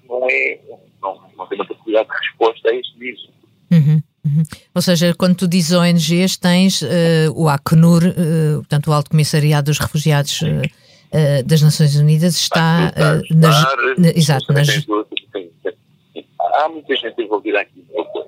que 0.01 0.09
não, 0.09 0.27
é, 0.29 0.61
não, 1.01 1.31
não 1.37 1.47
tem 1.47 1.59
uma 1.59 1.67
capacidade 1.67 2.09
de 2.09 2.17
resposta 2.17 2.71
a 2.71 2.75
este 2.75 2.99
nível. 2.99 3.31
Uhum, 3.71 4.03
uhum. 4.25 4.43
Ou 4.79 4.83
seja, 4.83 5.13
quando 5.13 5.35
tu 5.35 5.49
dizes 5.49 5.73
ONGs, 5.73 6.37
tens 6.37 6.83
uh, 6.83 6.87
o 7.35 7.49
Acnur, 7.49 8.05
uh, 8.05 8.59
portanto, 8.59 8.87
o 8.87 8.93
Alto 8.93 9.11
Comissariado 9.11 9.73
dos 9.73 9.81
Refugiados 9.81 10.41
uh, 10.41 11.43
das 11.45 11.63
Nações 11.63 11.97
Unidas, 11.97 12.37
está 12.37 12.93
nas. 13.29 13.57
Na, 13.99 14.09
exato, 14.15 14.53
nas. 14.53 14.69
Há 14.69 16.69
muita 16.69 16.95
gente 16.95 17.21
envolvida 17.21 17.61
aqui 17.61 17.85
apoio. 17.99 18.27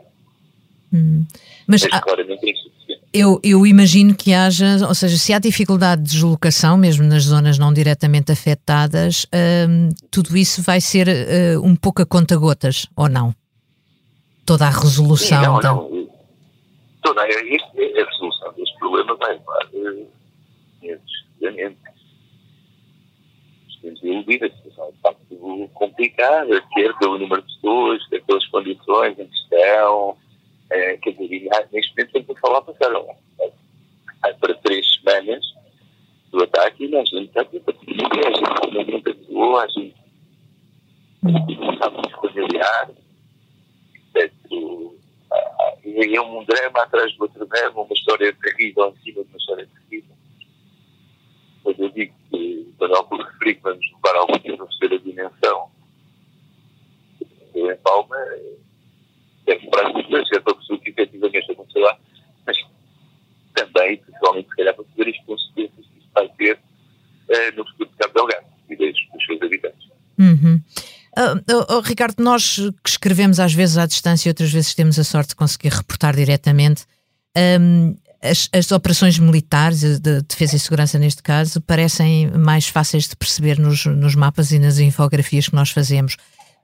Hum. 0.93 1.25
Mas, 1.69 1.85
é 1.85 1.87
insuficiente. 1.87 3.01
Eu, 3.13 3.39
eu 3.45 3.65
imagino 3.65 4.13
que 4.13 4.35
haja, 4.35 4.89
ou 4.89 4.95
seja, 4.95 5.17
se 5.19 5.33
há 5.33 5.39
dificuldade 5.39 6.03
de 6.03 6.11
deslocação, 6.11 6.77
mesmo 6.77 7.05
nas 7.05 7.23
zonas 7.23 7.59
não 7.59 7.73
diretamente 7.73 8.33
afetadas, 8.33 9.25
hum, 9.69 9.91
tudo 10.11 10.37
isso 10.37 10.63
vai 10.63 10.81
ser 10.81 11.07
uh, 11.07 11.65
um 11.65 11.77
pouco 11.77 12.03
a 12.03 12.07
conta-gotas, 12.07 12.89
ou 12.97 13.09
não? 13.09 13.33
Toda 14.45 14.67
a 14.67 14.71
resolução. 14.71 15.41
Sim, 15.41 15.47
não, 15.47 15.59
então. 15.59 15.89
não. 15.93 16.00
Toda 17.11 17.23
a, 17.23 17.25
a 17.25 18.05
resolução 18.09 18.53
deste 18.53 18.79
problema 18.79 19.17
vai 19.17 19.33
levar 19.33 19.69
meses, 20.81 21.03
anos. 21.43 21.79
Temos 23.83 24.01
de 24.01 24.07
iludir, 24.07 24.45
a 24.45 24.49
situação 24.49 24.85
é 24.87 24.93
de 24.93 24.99
facto 24.99 25.71
complicada, 25.75 26.63
quer 26.73 26.97
pelo 26.99 27.19
número 27.19 27.43
de 27.43 27.53
pessoas, 27.55 28.07
quer 28.07 28.23
pelas 28.23 28.47
condições 28.47 29.19
em 29.19 29.27
que 29.27 29.35
estão 29.35 30.17
é, 30.71 30.97
quer 30.99 31.11
dizer, 31.15 31.49
neste 31.73 31.91
momento 31.97 32.17
estamos 32.17 32.31
a 32.31 32.41
falar, 32.41 32.63
passaram 32.63 33.05
é, 33.41 34.33
para 34.35 34.55
três 34.55 34.87
semanas 34.95 35.45
do 36.31 36.45
ataque 36.45 36.85
e 36.85 36.89
nós 36.91 37.11
não 37.11 37.23
estamos 37.23 37.57
a 37.57 37.61
partir 37.61 37.91
a 37.91 38.77
gente 38.77 38.93
nunca 38.93 39.11
atuou, 39.11 39.59
a 39.59 39.67
gente 39.67 39.97
não 41.25 41.77
sabe 41.77 42.11
familiar. 42.21 42.91
Portanto, 44.13 44.90
é 45.97 46.21
um 46.21 46.45
drama 46.45 46.83
atrás 46.83 47.15
do 47.17 47.23
outro 47.23 47.47
drama, 47.47 47.83
uma 47.83 47.93
história 47.93 48.33
terrível 48.35 48.89
em 48.89 49.03
cima 49.03 49.25
de 49.25 49.31
uma 49.31 49.39
história 49.39 49.69
terrível. 49.69 50.15
Mas 51.65 51.79
eu 51.79 51.89
digo 51.91 52.15
que, 52.31 52.75
quando 52.79 52.95
eu 52.95 53.19
referi 53.19 53.55
que 53.55 53.63
vamos 53.63 53.87
levar 53.95 54.19
algum 54.19 54.39
tempo 54.39 54.63
a 54.63 54.67
perceber 54.67 54.95
a 54.95 54.99
dimensão 54.99 55.71
do 57.21 57.77
Palma, 57.83 58.17
deve 59.45 59.67
para 59.69 60.27
ser 60.27 60.41
para 60.41 60.55
pessoa 60.55 60.79
que 60.79 60.91
efetivamente 60.91 61.53
aconteceu 61.53 61.83
lá, 61.83 61.99
mas 62.47 62.57
também, 63.55 63.97
principalmente, 63.99 64.49
se 64.49 64.57
calhar, 64.57 64.75
para 64.75 64.85
saber 64.85 65.11
as 65.11 65.25
consequências 65.25 65.87
que 65.87 65.99
isso 65.99 66.09
vai 66.15 66.29
ter 66.31 66.57
uh, 66.57 67.57
no 67.57 67.67
futuro 67.67 67.91
de 67.91 67.97
Cabo 67.97 68.15
Delgado 68.15 68.47
e 68.69 68.77
dos 68.77 69.27
seus 69.27 69.43
habitantes. 69.43 69.91
Uhum. 70.19 70.61
Uh, 71.19 71.77
uh, 71.79 71.81
Ricardo, 71.81 72.23
nós 72.23 72.57
que 72.85 72.91
escrevemos 72.91 73.41
às 73.41 73.53
vezes 73.53 73.77
à 73.77 73.87
distância 73.87 74.29
e 74.29 74.31
outras 74.31 74.53
vezes 74.53 74.75
temos 74.75 74.99
a 74.99 75.05
sorte 75.05 75.31
de 75.31 75.37
conseguir 75.37 75.71
reportar 75.71 76.15
diretamente, 76.15 76.85
um, 77.61 77.97
as, 78.23 78.49
as, 78.53 78.71
operações 78.71 79.19
militares 79.19 79.99
de 79.99 80.21
defesa 80.23 80.57
e 80.57 80.61
segurança, 80.61 80.99
neste 80.99 81.23
caso, 81.23 81.61
parecem 81.61 82.31
mais 82.31 82.69
fáceis 82.69 83.09
de 83.09 83.17
perceber 83.17 83.59
nos, 83.59 83.87
nos 83.87 84.15
mapas 84.15 84.53
e 84.53 84.59
nas 84.59 84.79
infografias 84.79 85.49
que 85.49 85.55
nós 85.55 85.71
fazemos. 85.71 86.17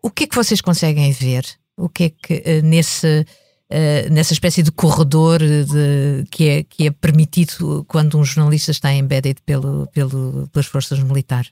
O 0.02 0.10
que 0.10 0.24
é 0.24 0.26
que 0.26 0.36
vocês 0.36 0.60
conseguem 0.60 1.10
ver? 1.12 1.46
O 1.76 1.88
que 1.88 2.04
é 2.04 2.10
que 2.10 2.34
uh, 2.34 2.62
nesse, 2.62 3.26
uh, 3.70 4.12
nessa 4.12 4.32
espécie 4.32 4.62
de 4.62 4.70
corredor 4.70 5.40
de, 5.40 6.24
que, 6.30 6.48
é, 6.48 6.62
que 6.62 6.86
é 6.86 6.90
permitido 6.90 7.84
quando 7.88 8.18
um 8.18 8.24
jornalista 8.24 8.70
está 8.70 8.92
embedded 8.92 9.40
pelo, 9.44 9.88
pelo, 9.88 10.48
pelas 10.52 10.66
forças 10.66 10.98
militares? 11.00 11.50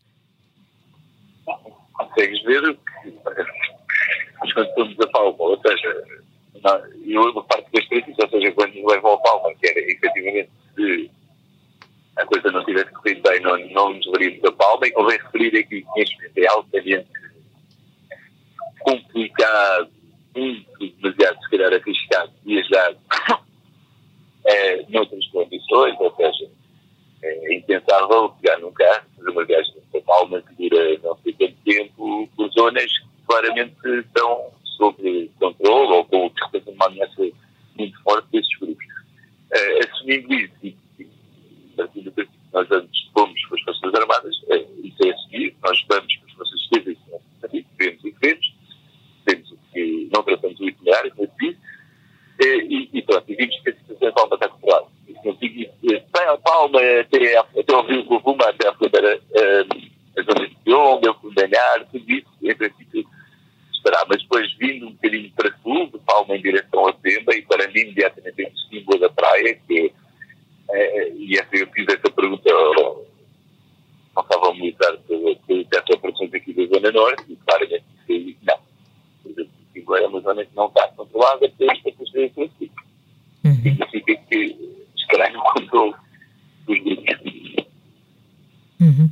Consegues 2.08 2.42
ver 2.42 2.76
que 3.02 4.52
quando 4.52 4.68
estamos 4.68 5.00
a 5.00 5.06
Palma, 5.08 5.36
ou 5.38 5.60
seja, 5.60 6.04
eu 7.06 7.22
uma 7.30 7.44
parte 7.44 7.70
das 7.72 7.86
críticas, 7.88 8.18
ou 8.18 8.28
seja, 8.28 8.52
quando 8.52 8.74
nos 8.74 8.92
levam 8.92 9.12
a 9.12 9.18
Palma, 9.18 9.54
que 9.54 9.68
era 9.68 9.80
efetivamente 9.80 10.50
se 10.74 11.10
a 12.16 12.26
coisa 12.26 12.50
não 12.52 12.64
tivesse 12.64 12.92
corrido 12.92 13.22
bem, 13.22 13.40
não, 13.40 13.58
não 13.70 13.94
nos 13.94 14.06
levaríamos 14.06 14.44
a 14.44 14.52
Palma, 14.52 14.86
e 14.86 14.92
convém 14.92 15.18
referir 15.18 15.58
aqui 15.58 15.82
que 15.82 16.00
este 16.00 16.40
é 16.40 16.46
altamente 16.48 17.06
complicado 18.80 19.90
muito 20.36 20.96
demasiado, 20.96 21.42
se 21.42 21.50
calhar, 21.50 21.72
arriscado 21.72 22.32
viajar 22.44 22.94
é, 24.46 24.84
noutras 24.90 25.26
condições, 25.28 25.96
ou 26.00 26.14
seja, 26.16 26.50
é 27.22 27.54
impensável 27.54 28.30
pegar 28.40 28.58
num 28.58 28.72
carro, 28.72 29.04
fazer 29.16 29.30
uma 29.30 29.44
viagem 29.44 29.73
Palma 30.04 30.42
que 30.42 30.68
dura 30.68 30.98
não 31.02 31.16
sei 31.18 31.32
quanto 31.32 31.56
tempo, 31.64 32.28
por 32.36 32.50
zonas 32.50 32.98
que 32.98 33.26
claramente 33.26 33.74
estão 33.86 34.50
sob 34.76 35.30
controle 35.38 35.92
ou 35.92 36.04
com 36.04 36.30
uma 36.66 36.86
ameaça 36.86 37.22
muito 37.76 38.02
forte 38.02 38.28
desses 38.32 38.58
grupos. 38.58 38.84
É, 39.52 39.84
assumindo 39.84 40.34
isso, 40.34 40.54
e, 40.62 40.76
e 40.98 41.06
partindo 41.76 42.04
do 42.04 42.12
princípio 42.12 42.40
que 42.40 42.54
nós 42.54 42.70
antes 42.70 43.10
fomos 43.12 43.44
com 43.46 43.54
as 43.54 43.62
Forças 43.62 43.94
Armadas, 43.94 44.36
é, 44.48 44.56
isso 44.82 44.96
é 45.04 45.10
assumir, 45.10 45.56
nós 45.62 45.84
vamos 45.88 46.16
com 46.16 46.26
as 46.26 46.32
Forças 46.32 46.60
de 46.60 46.68
Defesa, 46.70 46.90
isso 47.52 47.68
vemos 47.78 48.04
e 48.04 48.14
vemos, 48.20 48.54
que 49.74 50.08
não 50.12 50.22
tratamos 50.22 50.60
o 50.60 50.68
itinerário, 50.68 51.10
como 51.14 51.28
eu 51.28 51.48
disse, 51.48 51.60
e, 52.40 52.88
e 52.92 53.02
pronto, 53.02 53.24
e 53.28 53.34
vimos 53.34 53.60
que 53.60 53.70
a 53.70 53.74
situação 53.74 54.08
em 54.08 54.12
Palma 54.12 54.34
está 54.34 54.48
controlada. 54.48 54.86
Isso 55.08 55.20
não 55.24 55.36
significa, 55.36 55.76
bem, 55.82 56.28
a 56.28 56.38
Palma 56.38 56.78
até, 57.00 57.36
até 57.36 57.76
o 57.76 57.82
Rio 57.82 58.02
Rovuma, 58.04 58.44
até 58.46 58.68
a 58.68 58.74
fronteira, 58.74 59.18
uh, 59.18 59.93
a 60.80 60.96
zona 60.96 61.00
de 61.00 61.00
Piombo, 61.00 61.10
o 61.10 61.14
Fundanhar, 61.20 61.86
tudo 61.90 62.10
isso, 62.10 62.28
em 62.42 62.54
princípio, 62.54 63.04
estará. 63.72 64.04
Mas 64.08 64.22
depois, 64.22 64.52
vindo 64.54 64.86
um 64.88 64.92
bocadinho 64.92 65.30
para 65.32 65.56
sul, 65.62 65.86
de 65.86 65.98
Palma 65.98 66.36
em 66.36 66.42
direção 66.42 66.86
a 66.86 66.92
Pemba, 66.92 67.34
e 67.34 67.42
para 67.42 67.66
mim, 67.68 67.80
imediatamente, 67.80 68.42
o 68.42 68.58
símbolo 68.68 68.98
da 68.98 69.10
praia, 69.10 69.58
que 69.66 69.92
é, 70.70 71.12
uh, 71.12 71.16
e 71.18 71.38
essa, 71.38 71.56
eu 71.56 71.66
fiz 71.68 71.86
essa 71.88 72.10
pergunta 72.10 72.50
ao 72.52 73.04
responsável 74.04 74.54
militar 74.54 74.96
pelo 75.08 75.34
teto 75.64 75.94
operações 75.94 76.32
aqui 76.32 76.52
da 76.52 76.66
Zona 76.66 76.90
Norte, 76.92 77.24
e 77.32 77.36
claramente, 77.36 77.84
não 78.46 78.64
agora 79.84 80.04
é 80.04 80.06
uma 80.06 80.20
zona 80.20 80.44
que 80.44 80.56
não 80.56 80.66
está 80.66 80.88
controlada 80.88 81.48
pelas 81.50 81.78
potências 81.80 82.32
políticas. 82.32 82.84
Uhum. 83.44 83.54
Significa 83.56 84.16
que 84.28 84.56
estranho 84.96 85.38
o 85.40 85.42
controle 85.42 85.94
dos 86.66 86.78
grupos. 86.78 87.54
Uhum. 88.80 89.10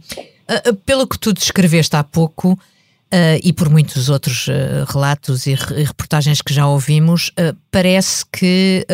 Uh, 0.48 0.74
pelo 0.86 1.06
que 1.06 1.18
tu 1.18 1.32
descreveste 1.32 1.96
há 1.96 2.04
pouco, 2.04 2.58
Uh, 3.12 3.36
e 3.44 3.52
por 3.52 3.68
muitos 3.68 4.08
outros 4.08 4.48
uh, 4.48 4.90
relatos 4.90 5.46
e, 5.46 5.52
re 5.52 5.84
reportagens 5.84 6.40
que 6.40 6.54
já 6.54 6.66
ouvimos, 6.66 7.28
uh, 7.28 7.54
parece 7.70 8.24
que 8.32 8.86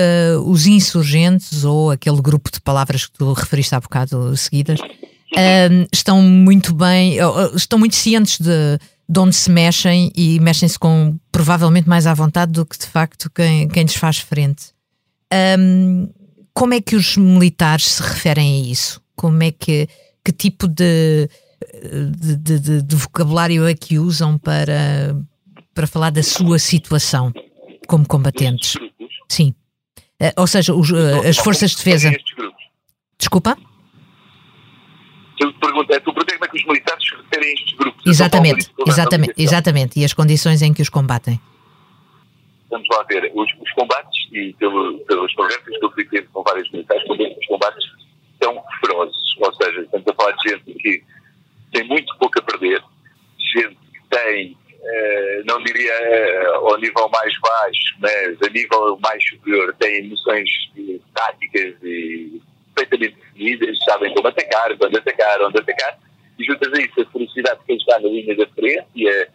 os 0.44 0.66
insurgentes, 0.66 1.62
ou 1.62 1.92
aquele 1.92 2.20
grupo 2.20 2.50
de 2.50 2.60
palavras 2.60 3.06
que 3.06 3.12
tu 3.12 3.32
referiste 3.32 3.76
há 3.76 3.80
bocado 3.80 4.36
seguidas, 4.36 4.80
estão 5.92 6.20
muito 6.20 6.74
bem, 6.74 7.18
estão 7.54 7.78
muito 7.78 7.94
cientes 7.94 8.40
de, 8.40 8.80
de 9.08 9.20
onde 9.20 9.36
se 9.36 9.52
mexem 9.52 10.10
e 10.16 10.40
mexem-se 10.40 10.78
com 10.78 11.16
provavelmente 11.30 11.88
mais 11.88 12.04
à 12.04 12.12
vontade 12.12 12.50
do 12.50 12.66
que 12.66 12.76
de 12.76 12.86
facto 12.86 13.30
quem, 13.30 13.68
quem 13.68 13.84
lhes 13.84 13.94
faz 13.94 14.18
frente. 14.18 14.72
Um, 15.32 16.08
como 16.52 16.74
é 16.74 16.80
que 16.80 16.96
os 16.96 17.16
militares 17.16 17.86
se 17.86 18.02
referem 18.02 18.64
a 18.64 18.66
isso? 18.66 19.00
Como 19.14 19.40
é 19.44 19.52
que 19.52 19.88
que 20.24 20.32
tipo 20.32 20.68
de, 20.68 21.28
de, 22.36 22.58
de, 22.58 22.82
de 22.82 22.96
vocabulário 22.96 23.66
é 23.66 23.74
que 23.74 23.98
usam 23.98 24.38
para, 24.38 25.16
para 25.74 25.86
falar 25.86 26.10
da 26.10 26.22
sua 26.22 26.58
situação 26.58 27.32
como 27.86 28.06
combatentes? 28.06 28.74
Sim. 29.28 29.54
Uh, 30.20 30.32
ou 30.36 30.46
seja, 30.46 30.74
os, 30.74 30.90
uh, 30.90 31.26
as 31.28 31.36
forças 31.38 31.70
de 31.70 31.76
defesa. 31.76 32.12
Desculpa? 33.18 33.56
é, 35.90 36.00
tu 36.00 36.12
perguntas 36.12 36.34
como 36.34 36.44
é 36.44 36.48
que 36.48 36.56
os 36.56 36.64
militares 36.64 37.04
referem 37.10 37.54
estes 37.54 37.74
grupos. 37.74 38.06
Exatamente, 38.06 38.70
exatamente, 38.86 39.34
exatamente. 39.36 40.00
E 40.00 40.04
as 40.04 40.12
condições 40.12 40.62
em 40.62 40.72
que 40.74 40.82
os 40.82 40.88
combatem. 40.88 41.40
Vamos 42.70 42.86
lá 42.90 43.02
ver, 43.04 43.30
os, 43.34 43.48
os 43.60 43.72
combates, 43.72 44.18
e 44.32 44.52
pelo, 44.58 44.98
pelas 45.06 45.32
conversas 45.34 45.78
que 45.78 45.84
eu 45.84 45.92
fui 45.92 46.04
tendo 46.06 46.28
com 46.30 46.42
vários 46.42 46.70
militares, 46.70 47.02
os 47.04 47.46
combates 47.46 47.84
são. 48.48 48.64
Ou 49.40 49.54
seja, 49.54 49.80
estamos 49.82 50.06
a 50.06 50.14
falar 50.14 50.32
de 50.32 50.50
gente 50.50 50.74
que 50.74 51.04
tem 51.72 51.84
muito 51.86 52.16
pouco 52.18 52.38
a 52.38 52.42
perder, 52.42 52.82
gente 53.38 53.76
que 53.92 54.00
tem, 54.10 54.56
eh, 54.82 55.42
não 55.46 55.62
diria 55.62 55.92
eh, 55.92 56.46
ao 56.54 56.76
nível 56.78 57.08
mais 57.10 57.32
baixo, 57.40 57.94
mas 58.00 58.42
a 58.42 58.50
nível 58.50 58.98
formações 60.28 60.50
táticas 61.14 61.74
e 61.82 62.40
perfeitamente 62.74 63.16
definidas, 63.16 63.78
sabem 63.84 64.14
como 64.14 64.28
atacar, 64.28 64.76
quando 64.76 64.96
atacar, 64.96 65.42
onde 65.42 65.58
atacar, 65.58 65.98
e 66.38 66.44
juntas 66.44 66.72
a 66.72 66.80
isso 66.80 67.00
a 67.00 67.06
felicidade 67.06 67.60
de 67.60 67.66
quem 67.66 67.76
está 67.76 67.98
na 67.98 68.08
linha 68.08 68.36
da 68.36 68.46
frente 68.48 68.86
e 68.94 69.08
a, 69.08 69.26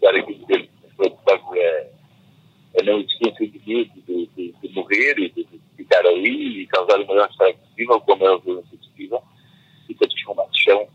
dar 0.00 0.14
aqui 0.14 0.34
dizer, 0.34 0.68
a, 1.00 2.80
a 2.80 2.84
não 2.84 3.00
existência 3.00 3.48
de 3.48 3.60
medo 3.66 3.90
de, 4.06 4.30
de, 4.36 4.52
de, 4.52 4.74
morrer 4.74 5.18
e 5.18 5.30
de, 5.30 5.44
de, 5.44 5.60
ficar 5.76 6.06
ali 6.06 6.62
e 6.62 6.66
causar 6.66 7.00
o 7.00 7.06
maior 7.06 7.28
estrago 7.28 7.58
possível, 7.76 8.00
com 8.00 8.12
a 8.12 8.16
maior 8.16 8.38
violência 8.40 8.78
possível, 8.78 9.22
e 9.88 9.94
todos 9.94 10.14
os 10.14 10.22
combates 10.24 10.62
são 10.62 10.88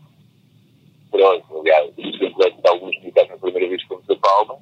ferozes. 1.10 1.44
Aliás, 1.50 1.92
o 1.98 2.42
é 2.42 2.50
de 2.50 2.68
alguns 2.68 2.98
militares 2.98 3.30
na 3.30 3.36
primeira 3.36 3.68
vez 3.68 3.82
fomos 3.84 4.10
a 4.10 4.16
Palma, 4.16 4.58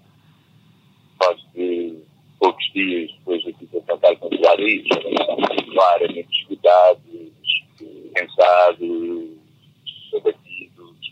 faz 1.19 1.41
de 1.55 1.99
poucos 2.39 2.73
dias 2.73 3.11
depois 3.19 3.45
da 3.45 3.53
situação 3.59 3.95
estar 3.95 4.17
controlada 4.17 4.63
e 4.63 4.85
claramente 5.73 6.41
escutados, 6.41 7.03
cansados, 8.15 9.29
abatidos, 10.15 11.11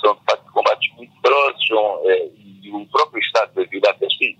são 0.00 0.14
de 0.14 0.20
facto 0.24 0.52
combates 0.52 0.96
muito 0.96 1.12
ferozes 1.20 1.66
são, 1.66 2.10
é, 2.10 2.28
e 2.62 2.70
o 2.70 2.86
próprio 2.86 3.20
estado 3.20 3.54
da 3.54 3.64
vida 3.64 3.90
atesta 3.90 4.24
isso. 4.24 4.38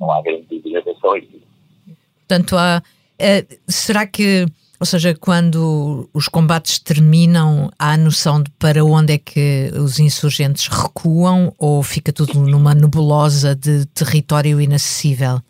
Não 0.00 0.10
há 0.10 0.22
grande 0.22 0.42
dúvida 0.42 0.68
em 0.68 0.82
relação 0.82 1.12
a 1.12 1.18
isso. 1.18 1.42
Portanto, 2.28 2.56
há, 2.56 2.82
é, 3.18 3.46
será 3.68 4.06
que 4.06 4.46
ou 4.78 4.86
seja, 4.86 5.14
quando 5.14 6.08
os 6.12 6.28
combates 6.28 6.78
terminam, 6.78 7.70
há 7.78 7.92
a 7.92 7.96
noção 7.96 8.42
de 8.42 8.50
para 8.52 8.84
onde 8.84 9.14
é 9.14 9.18
que 9.18 9.70
os 9.74 9.98
insurgentes 9.98 10.68
recuam 10.68 11.54
ou 11.58 11.82
fica 11.82 12.12
tudo 12.12 12.40
numa 12.40 12.74
nebulosa 12.74 13.54
de 13.54 13.86
território 13.86 14.60
inacessível? 14.60 15.40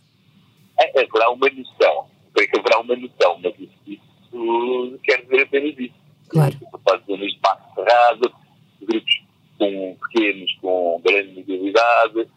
É, 0.78 1.00
haverá 1.00 1.30
uma 1.30 1.48
noção, 1.48 2.06
creio 2.34 2.50
que 2.50 2.58
haverá 2.58 2.80
uma 2.80 2.94
noção, 2.96 3.40
mas 3.42 3.54
isso, 3.58 3.72
isso 3.86 4.98
quer 5.02 5.22
dizer 5.22 5.42
apenas 5.42 5.78
isso. 5.78 5.94
Claro. 6.28 6.54
Dizer 6.54 7.22
um 7.22 7.26
espaço 7.26 7.62
cerrado, 7.74 8.32
grupos 8.80 9.26
com 9.58 9.96
pequenos 10.02 10.52
com 10.60 11.00
grande 11.04 11.34
mobilidade 11.34 12.28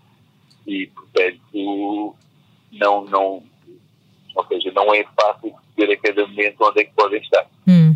e, 0.65 0.87
portanto, 0.87 2.15
não, 2.71 3.05
não, 3.05 3.43
ou 4.39 4.47
seja, 4.47 4.71
não 4.73 4.93
é 4.93 5.03
fácil 5.19 5.53
perceber 5.75 5.93
a 5.93 5.97
cada 5.97 6.27
momento 6.27 6.55
onde 6.61 6.81
é 6.81 6.83
que 6.85 6.93
podem 6.95 7.21
estar. 7.21 7.45
Hum. 7.67 7.95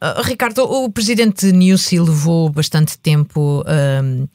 Uh, 0.00 0.22
Ricardo, 0.22 0.62
o 0.62 0.90
presidente 0.90 1.50
Nussi 1.52 1.98
levou 1.98 2.48
bastante 2.50 2.98
tempo 2.98 3.62
uh, 3.62 4.28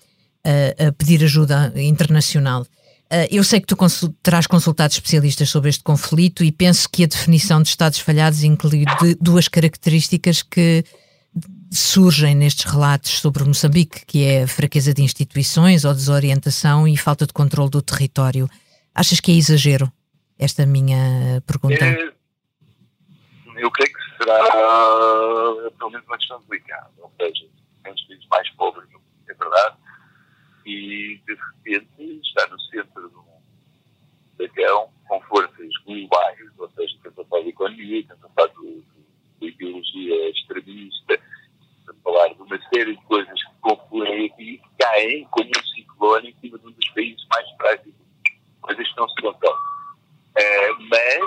a, 0.44 0.88
a, 0.88 0.92
pedir 0.92 1.24
ajuda 1.24 1.72
internacional. 1.76 2.64
Uh, 2.64 3.28
eu 3.32 3.44
sei 3.44 3.62
que 3.62 3.68
tu 3.68 3.78
terás 4.22 4.46
consultado 4.46 4.92
especialistas 4.92 5.50
sobre 5.50 5.70
este 5.70 5.84
conflito 5.84 6.44
e 6.44 6.52
penso 6.52 6.90
que 6.90 7.04
a 7.04 7.08
definição 7.08 7.62
de 7.62 7.70
Estados 7.70 8.00
falhados 8.00 8.44
inclui 8.44 8.84
duas 9.22 9.48
características 9.48 10.42
que 10.42 10.84
surgem 11.72 12.36
nestes 12.36 12.66
relatos 12.66 13.20
sobre 13.20 13.44
Moçambique, 13.44 14.06
que 14.06 14.24
é 14.24 14.44
a 14.44 14.48
fraqueza 14.48 14.94
de 14.94 15.02
instituições 15.02 15.86
ou 15.86 15.94
desorientação 15.94 16.88
e 16.88 16.98
falta 16.98 17.26
de 17.26 17.34
controle 17.34 17.70
do 17.70 17.82
território. 17.82 18.50
Achas 18.94 19.20
que 19.20 19.32
é 19.32 19.36
exagero? 19.36 19.92
Esta 20.38 20.66
minha 20.66 21.42
pergunta? 21.46 21.84
É, 21.84 22.14
eu 23.58 23.72
creio 23.72 23.94
que 23.94 24.18
será 24.18 24.40
pelo 25.78 25.92
menos 25.92 26.06
uma 26.08 26.18
questão 26.18 26.42
delicada, 26.50 26.92
ou 26.98 27.12
seja, 27.20 27.48
tem 27.84 27.94
os 27.94 28.02
países 28.04 28.28
mais 28.30 28.50
pobres, 28.52 28.90
é 29.28 29.34
verdade, 29.34 29.78
e 30.66 31.22
de 31.26 31.36
repente 31.36 32.22
está 32.22 32.48
no 32.48 32.60
centro 32.60 33.10
de 33.10 33.16
um 33.16 33.34
com 35.08 35.22
forças 35.22 35.70
globais, 35.86 36.40
ou 36.58 36.70
seja, 36.72 36.96
estamos 36.96 37.20
a 37.20 37.26
falar 37.26 37.44
de 37.44 37.50
economia, 37.50 38.00
estamos 38.00 38.26
a 38.26 38.30
falar 38.30 38.48
de, 38.48 38.84
de 39.40 39.48
ideologia 39.48 40.30
extremista, 40.30 41.20
estamos 41.80 42.00
a 42.00 42.04
falar 42.04 42.34
de 42.34 42.42
uma 42.42 42.60
série 42.74 42.96
de 42.96 43.04
coisas 43.04 43.44
que 43.44 43.52
confluem 43.62 44.26
aqui 44.26 44.58
que 44.58 44.70
caem 44.80 45.24
como 45.26 45.50
um 45.50 45.64
ciclone 45.76 46.30
em 46.30 46.40
cima 46.40 46.58
de 46.60 46.68
um 46.68 46.72
dos 46.72 46.90
países 46.90 47.26
mais 47.30 47.50
frágeis, 47.52 47.96
coisas 48.62 48.88
que 48.88 48.98
não 48.98 49.10
se 49.10 49.22
controlam. 49.22 49.63
Uh, 50.36 50.84
mas, 50.90 51.24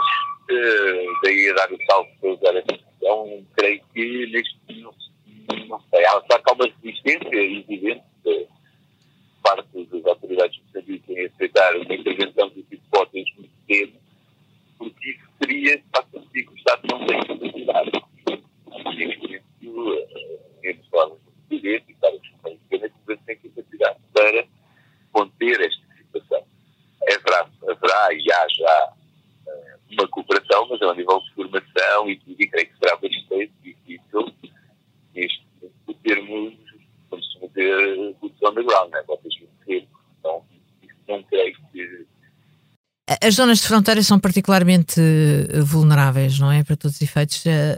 uh, 0.51 1.21
daí 1.23 1.51
a 1.51 1.55
dar 1.55 1.73
o 1.73 1.79
salto 1.87 2.39
para 2.41 2.59
essa 2.59 2.73
expressão, 2.73 3.47
creio 3.57 3.81
que 3.95 4.27
neste 4.33 4.57
não, 4.83 4.95
não 5.69 5.81
sei, 5.91 6.05
há, 6.07 6.21
que 6.21 6.51
há 6.51 6.53
uma 6.53 6.65
resistência 6.65 7.37
evidente 7.37 8.05
de 8.25 8.47
parte 9.43 9.69
das 9.85 10.05
autoridades 10.07 10.57
de 10.57 10.63
Moçambique 10.65 11.13
em 11.13 11.27
aceitar 11.27 11.77
uma 11.77 11.95
intervenção 11.95 12.49
de 12.51 12.63
tipo 12.65 12.83
potens 12.91 13.33
muito 13.37 13.53
cedo, 13.67 13.93
porque 14.79 15.11
isso 15.11 15.27
seria, 15.39 15.77
de 15.79 15.85
facto, 15.95 16.29
que 16.33 16.49
o 16.49 16.57
Estado 16.57 16.83
não 16.91 17.07
tem 17.07 17.21
capacidade. 17.21 17.91
Neste 18.97 19.23
momento, 19.23 20.09
temos 20.61 20.87
formas 20.89 21.27
e 21.51 21.59
governo 21.59 23.23
têm 23.27 23.37
capacidade 23.37 23.99
para 24.13 24.47
conter 25.13 25.61
esta 25.61 25.87
situação. 25.97 26.45
Haverá, 27.09 27.49
haverá 27.69 28.15
e 28.15 28.33
há 28.33 28.49
já 28.49 28.93
uma 29.99 30.09
cooperação, 30.09 30.69
mas 30.69 30.83
ao 30.83 30.95
nível 30.95 31.21
de 31.21 31.35
formação 31.35 32.11
e 32.11 32.19
tudo, 32.19 32.37
e 32.39 32.49
creio 32.49 32.69
que 32.69 32.79
será 32.79 32.97
bastante 32.97 33.53
difícil 33.63 34.33
isto 35.15 35.47
termos, 36.03 36.55
chama 37.33 37.49
dizer, 37.49 38.15
boots 38.21 38.43
on 38.43 38.55
the 38.55 38.63
ground, 38.63 38.93
né? 38.93 39.03
vocês 39.07 39.35
vão 39.39 39.77
então 40.19 40.45
isso 40.83 40.95
não 41.09 41.23
creio 41.25 41.57
que 41.73 42.07
as 43.23 43.35
zonas 43.35 43.61
de 43.61 43.69
fronteira 43.69 44.03
são 44.03 44.19
particularmente 44.19 45.01
eh, 45.01 45.61
vulneráveis, 45.61 46.41
não 46.41 46.51
é? 46.51 46.65
Para 46.65 46.77
todos 46.77 46.97
os 46.97 47.03
efeitos. 47.03 47.47
Eh, 47.47 47.77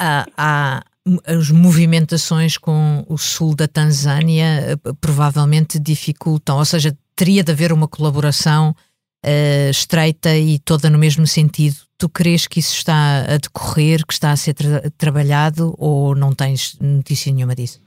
eh, 0.00 0.24
há, 0.36 0.84
as 1.26 1.50
movimentações 1.50 2.56
com 2.56 3.04
o 3.08 3.18
sul 3.18 3.54
da 3.54 3.66
Tanzânia 3.66 4.78
provavelmente 5.00 5.78
dificultam, 5.78 6.58
ou 6.58 6.64
seja, 6.64 6.96
teria 7.14 7.42
de 7.42 7.52
haver 7.52 7.72
uma 7.72 7.88
colaboração 7.88 8.74
uh, 9.26 9.70
estreita 9.70 10.36
e 10.36 10.58
toda 10.58 10.88
no 10.88 10.98
mesmo 10.98 11.26
sentido. 11.26 11.76
Tu 11.98 12.08
crees 12.08 12.46
que 12.46 12.60
isso 12.60 12.74
está 12.74 13.20
a 13.20 13.36
decorrer, 13.38 14.06
que 14.06 14.12
está 14.12 14.30
a 14.30 14.36
ser 14.36 14.54
tra 14.54 14.90
trabalhado 14.96 15.74
ou 15.78 16.14
não 16.14 16.34
tens 16.34 16.78
notícia 16.78 17.32
nenhuma 17.32 17.54
disso? 17.54 17.80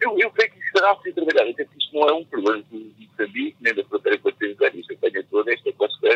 Eu, 0.00 0.18
eu 0.18 0.30
creio 0.30 0.50
que 0.50 0.58
isso 0.58 0.66
estará 0.68 0.92
a 0.92 0.96
ser 1.00 1.12
trabalhado, 1.12 1.50
até 1.50 1.64
que 1.64 1.78
isto 1.78 1.94
não 1.94 2.08
é 2.08 2.12
um 2.12 2.24
problema 2.24 2.62
de 2.70 2.92
Moçambique, 3.22 3.56
nem 3.60 3.74
da 3.74 3.84
fronteira 3.84 4.18
com 4.18 4.28
a 4.28 4.32
Tanzânia, 4.32 4.80
isto 4.80 4.92
apanha 4.94 5.24
toda 5.30 5.52
esta 5.52 5.72
costa 5.74 6.08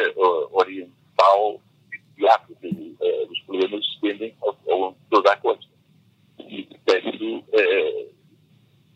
oriental 0.52 1.60
de 2.16 2.28
África. 2.28 2.66
Uh, 2.66 3.30
os 3.30 3.40
problemas 3.40 3.84
se 3.84 3.92
estendem 3.92 4.34
ao, 4.42 4.56
ao 4.68 4.78
longo 4.78 4.98
de 4.98 5.10
toda 5.10 5.32
a 5.32 5.36
costa. 5.36 5.70
E, 6.40 6.64
portanto, 6.64 7.38
uh, 7.38 8.12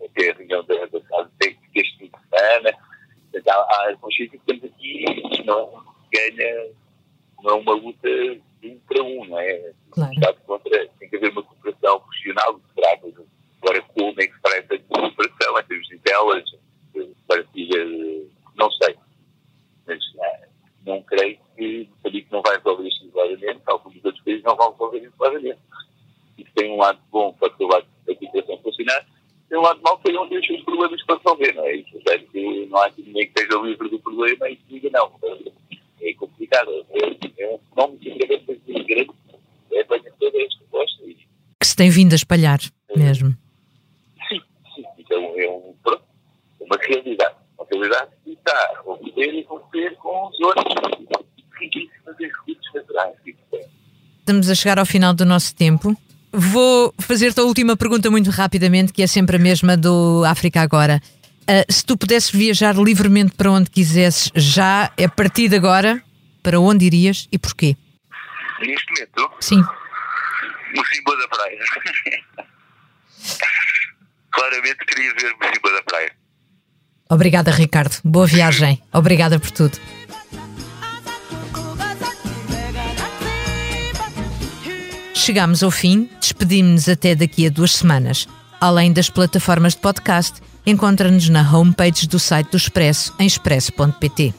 até 0.05 0.31
a 0.31 0.35
reunião 0.35 0.65
da, 0.65 0.75
da, 0.87 0.99
da 0.99 1.29
deste 1.39 1.99
fim 1.99 2.07
de 2.07 2.37
semana, 2.37 2.77
então, 3.33 3.61
há 3.61 3.97
consciência 4.01 4.39
que 4.39 4.45
temos 4.45 4.65
aqui, 4.65 5.05
não 5.45 5.85
ganha, 6.13 6.71
não 7.43 7.51
é 7.51 7.55
uma 7.55 7.73
luta 7.75 8.09
de 8.09 8.69
um 8.69 8.79
para 8.81 9.03
um, 9.05 9.25
não 9.27 9.39
é? 9.39 9.73
Claro. 9.91 10.37
Contra, 10.47 10.89
tem 10.99 11.09
que 11.09 11.17
haver 11.17 11.31
uma 11.31 11.43
cooperação 11.43 12.01
profissional, 12.01 12.61
será? 12.75 12.99
Agora, 13.63 13.83
como 13.83 14.21
é 14.21 14.27
que 14.27 14.35
se 14.35 14.41
faz 14.41 14.55
essa 14.57 14.79
cooperação 14.79 15.59
em 15.59 15.65
termos 15.65 15.89
de 15.89 15.95
intelligence, 15.95 16.61
partilha, 17.31 17.85
não 18.57 18.71
sei. 18.73 18.97
Mas 19.87 19.99
não, 20.85 20.95
não 20.95 21.03
creio 21.03 21.39
que 21.57 21.89
sabia 22.03 22.23
que 22.23 22.33
não 22.33 22.43
vai 22.43 22.57
resolver 22.57 22.89
isto 22.89 23.07
isoladamente, 23.07 23.61
tal 23.65 23.79
como 23.79 23.97
os 23.97 24.05
outros 24.05 24.25
países 24.25 24.43
não 24.43 24.57
vão 24.57 24.73
resolver 24.73 24.99
isoladamente. 24.99 25.61
Isso 26.37 26.51
tem 26.55 26.73
um 26.73 26.79
lado 26.79 26.99
bom 27.11 27.33
para 27.35 27.51
que 27.51 27.63
o 27.63 27.69
lado 27.69 27.87
da 28.07 28.15
cooperação 28.15 28.59
funcionar, 28.59 29.07
tem 29.49 29.59
um 29.59 29.63
lado 29.63 29.81
mau 29.83 29.99
que 29.99 30.13
não 30.13 30.29
tem 30.29 30.39
os 30.39 30.47
seus 30.47 30.65
problemas 30.81 31.05
para 31.05 31.17
resolver, 31.17 31.55
não 31.55 31.65
é? 31.67 31.77
Isso, 31.77 31.99
que 32.33 32.67
não 32.67 32.79
há 32.79 32.91
ninguém 32.97 33.31
que 33.31 33.41
esteja 33.41 33.61
livre 33.63 33.89
do 33.91 34.01
problema 34.01 34.49
e 34.49 34.57
que 34.57 34.81
diga 34.81 34.91
não. 34.93 35.13
É 36.01 36.15
complicado. 36.15 36.87
É, 36.91 37.43
é 37.43 37.55
um 37.55 37.59
fenómeno 37.75 37.99
que 37.99 38.09
mais 38.11 38.87
grande 38.87 39.11
é 39.73 39.85
para 39.85 39.99
toda 40.19 40.43
esta 40.43 40.59
proposta. 40.71 41.05
Que 41.61 41.67
se 41.67 41.77
tem 41.77 41.91
vindo 41.91 42.13
a 42.13 42.17
espalhar, 42.17 42.59
é, 42.89 42.99
mesmo. 42.99 43.37
Sim, 44.29 44.41
sim. 44.75 44.85
Então 44.99 45.19
é 45.39 45.51
um, 45.51 45.75
pronto, 45.83 46.03
uma 46.61 46.77
realidade. 46.81 47.35
Uma 47.59 47.67
realidade 47.71 48.11
que 48.25 48.31
está 48.33 48.73
a 48.79 48.83
poder 48.83 49.35
e 49.35 49.43
romper 49.43 49.95
com 49.97 50.31
zonas 50.33 50.65
riquíssimas 51.61 52.19
em 52.19 52.27
recursos 52.27 52.75
naturais. 52.75 53.15
Estamos 54.19 54.49
a 54.49 54.55
chegar 54.55 54.79
ao 54.79 54.87
final 54.87 55.13
do 55.13 55.27
nosso 55.27 55.55
tempo. 55.55 55.95
Vou 56.51 56.93
fazer-te 56.99 57.39
a 57.39 57.45
última 57.45 57.77
pergunta 57.77 58.11
muito 58.11 58.29
rapidamente, 58.29 58.93
que 58.93 59.05
é 59.05 59.07
sempre 59.07 59.37
a 59.37 59.39
mesma 59.39 59.77
do 59.77 60.25
África 60.25 60.61
Agora. 60.61 61.01
Uh, 61.43 61.73
se 61.73 61.85
tu 61.85 61.97
pudesses 61.97 62.29
viajar 62.31 62.75
livremente 62.75 63.37
para 63.37 63.53
onde 63.53 63.71
quisesses, 63.71 64.33
já 64.35 64.87
a 64.87 65.09
partir 65.09 65.49
de 65.49 65.55
agora, 65.55 66.03
para 66.43 66.59
onde 66.59 66.85
irias 66.85 67.29
e 67.31 67.39
porquê? 67.39 67.77
Neste 68.61 68.85
momento? 68.93 69.31
Sim. 69.39 69.63
Mocimboa 70.75 71.17
da 71.19 71.29
Praia. 71.29 71.59
Claramente 74.33 74.85
queria 74.87 75.15
ver 75.15 75.33
Mocimboa 75.41 75.73
da 75.73 75.83
Praia. 75.85 76.13
Obrigada, 77.09 77.53
Ricardo. 77.53 77.97
Boa 78.05 78.27
viagem. 78.27 78.83
Obrigada 78.93 79.39
por 79.39 79.53
tudo. 79.53 79.79
Chegamos 85.31 85.63
ao 85.63 85.71
fim, 85.71 86.09
despedimos-nos 86.21 86.89
até 86.89 87.15
daqui 87.15 87.47
a 87.47 87.51
duas 87.51 87.77
semanas. 87.77 88.27
Além 88.61 88.93
das 88.93 89.09
plataformas 89.09 89.75
de 89.75 89.79
podcast, 89.79 90.41
encontra-nos 90.67 91.29
na 91.29 91.49
homepage 91.57 92.09
do 92.09 92.19
site 92.19 92.51
do 92.51 92.57
Expresso, 92.57 93.15
em 93.17 93.29
expresso.pt. 93.29 94.35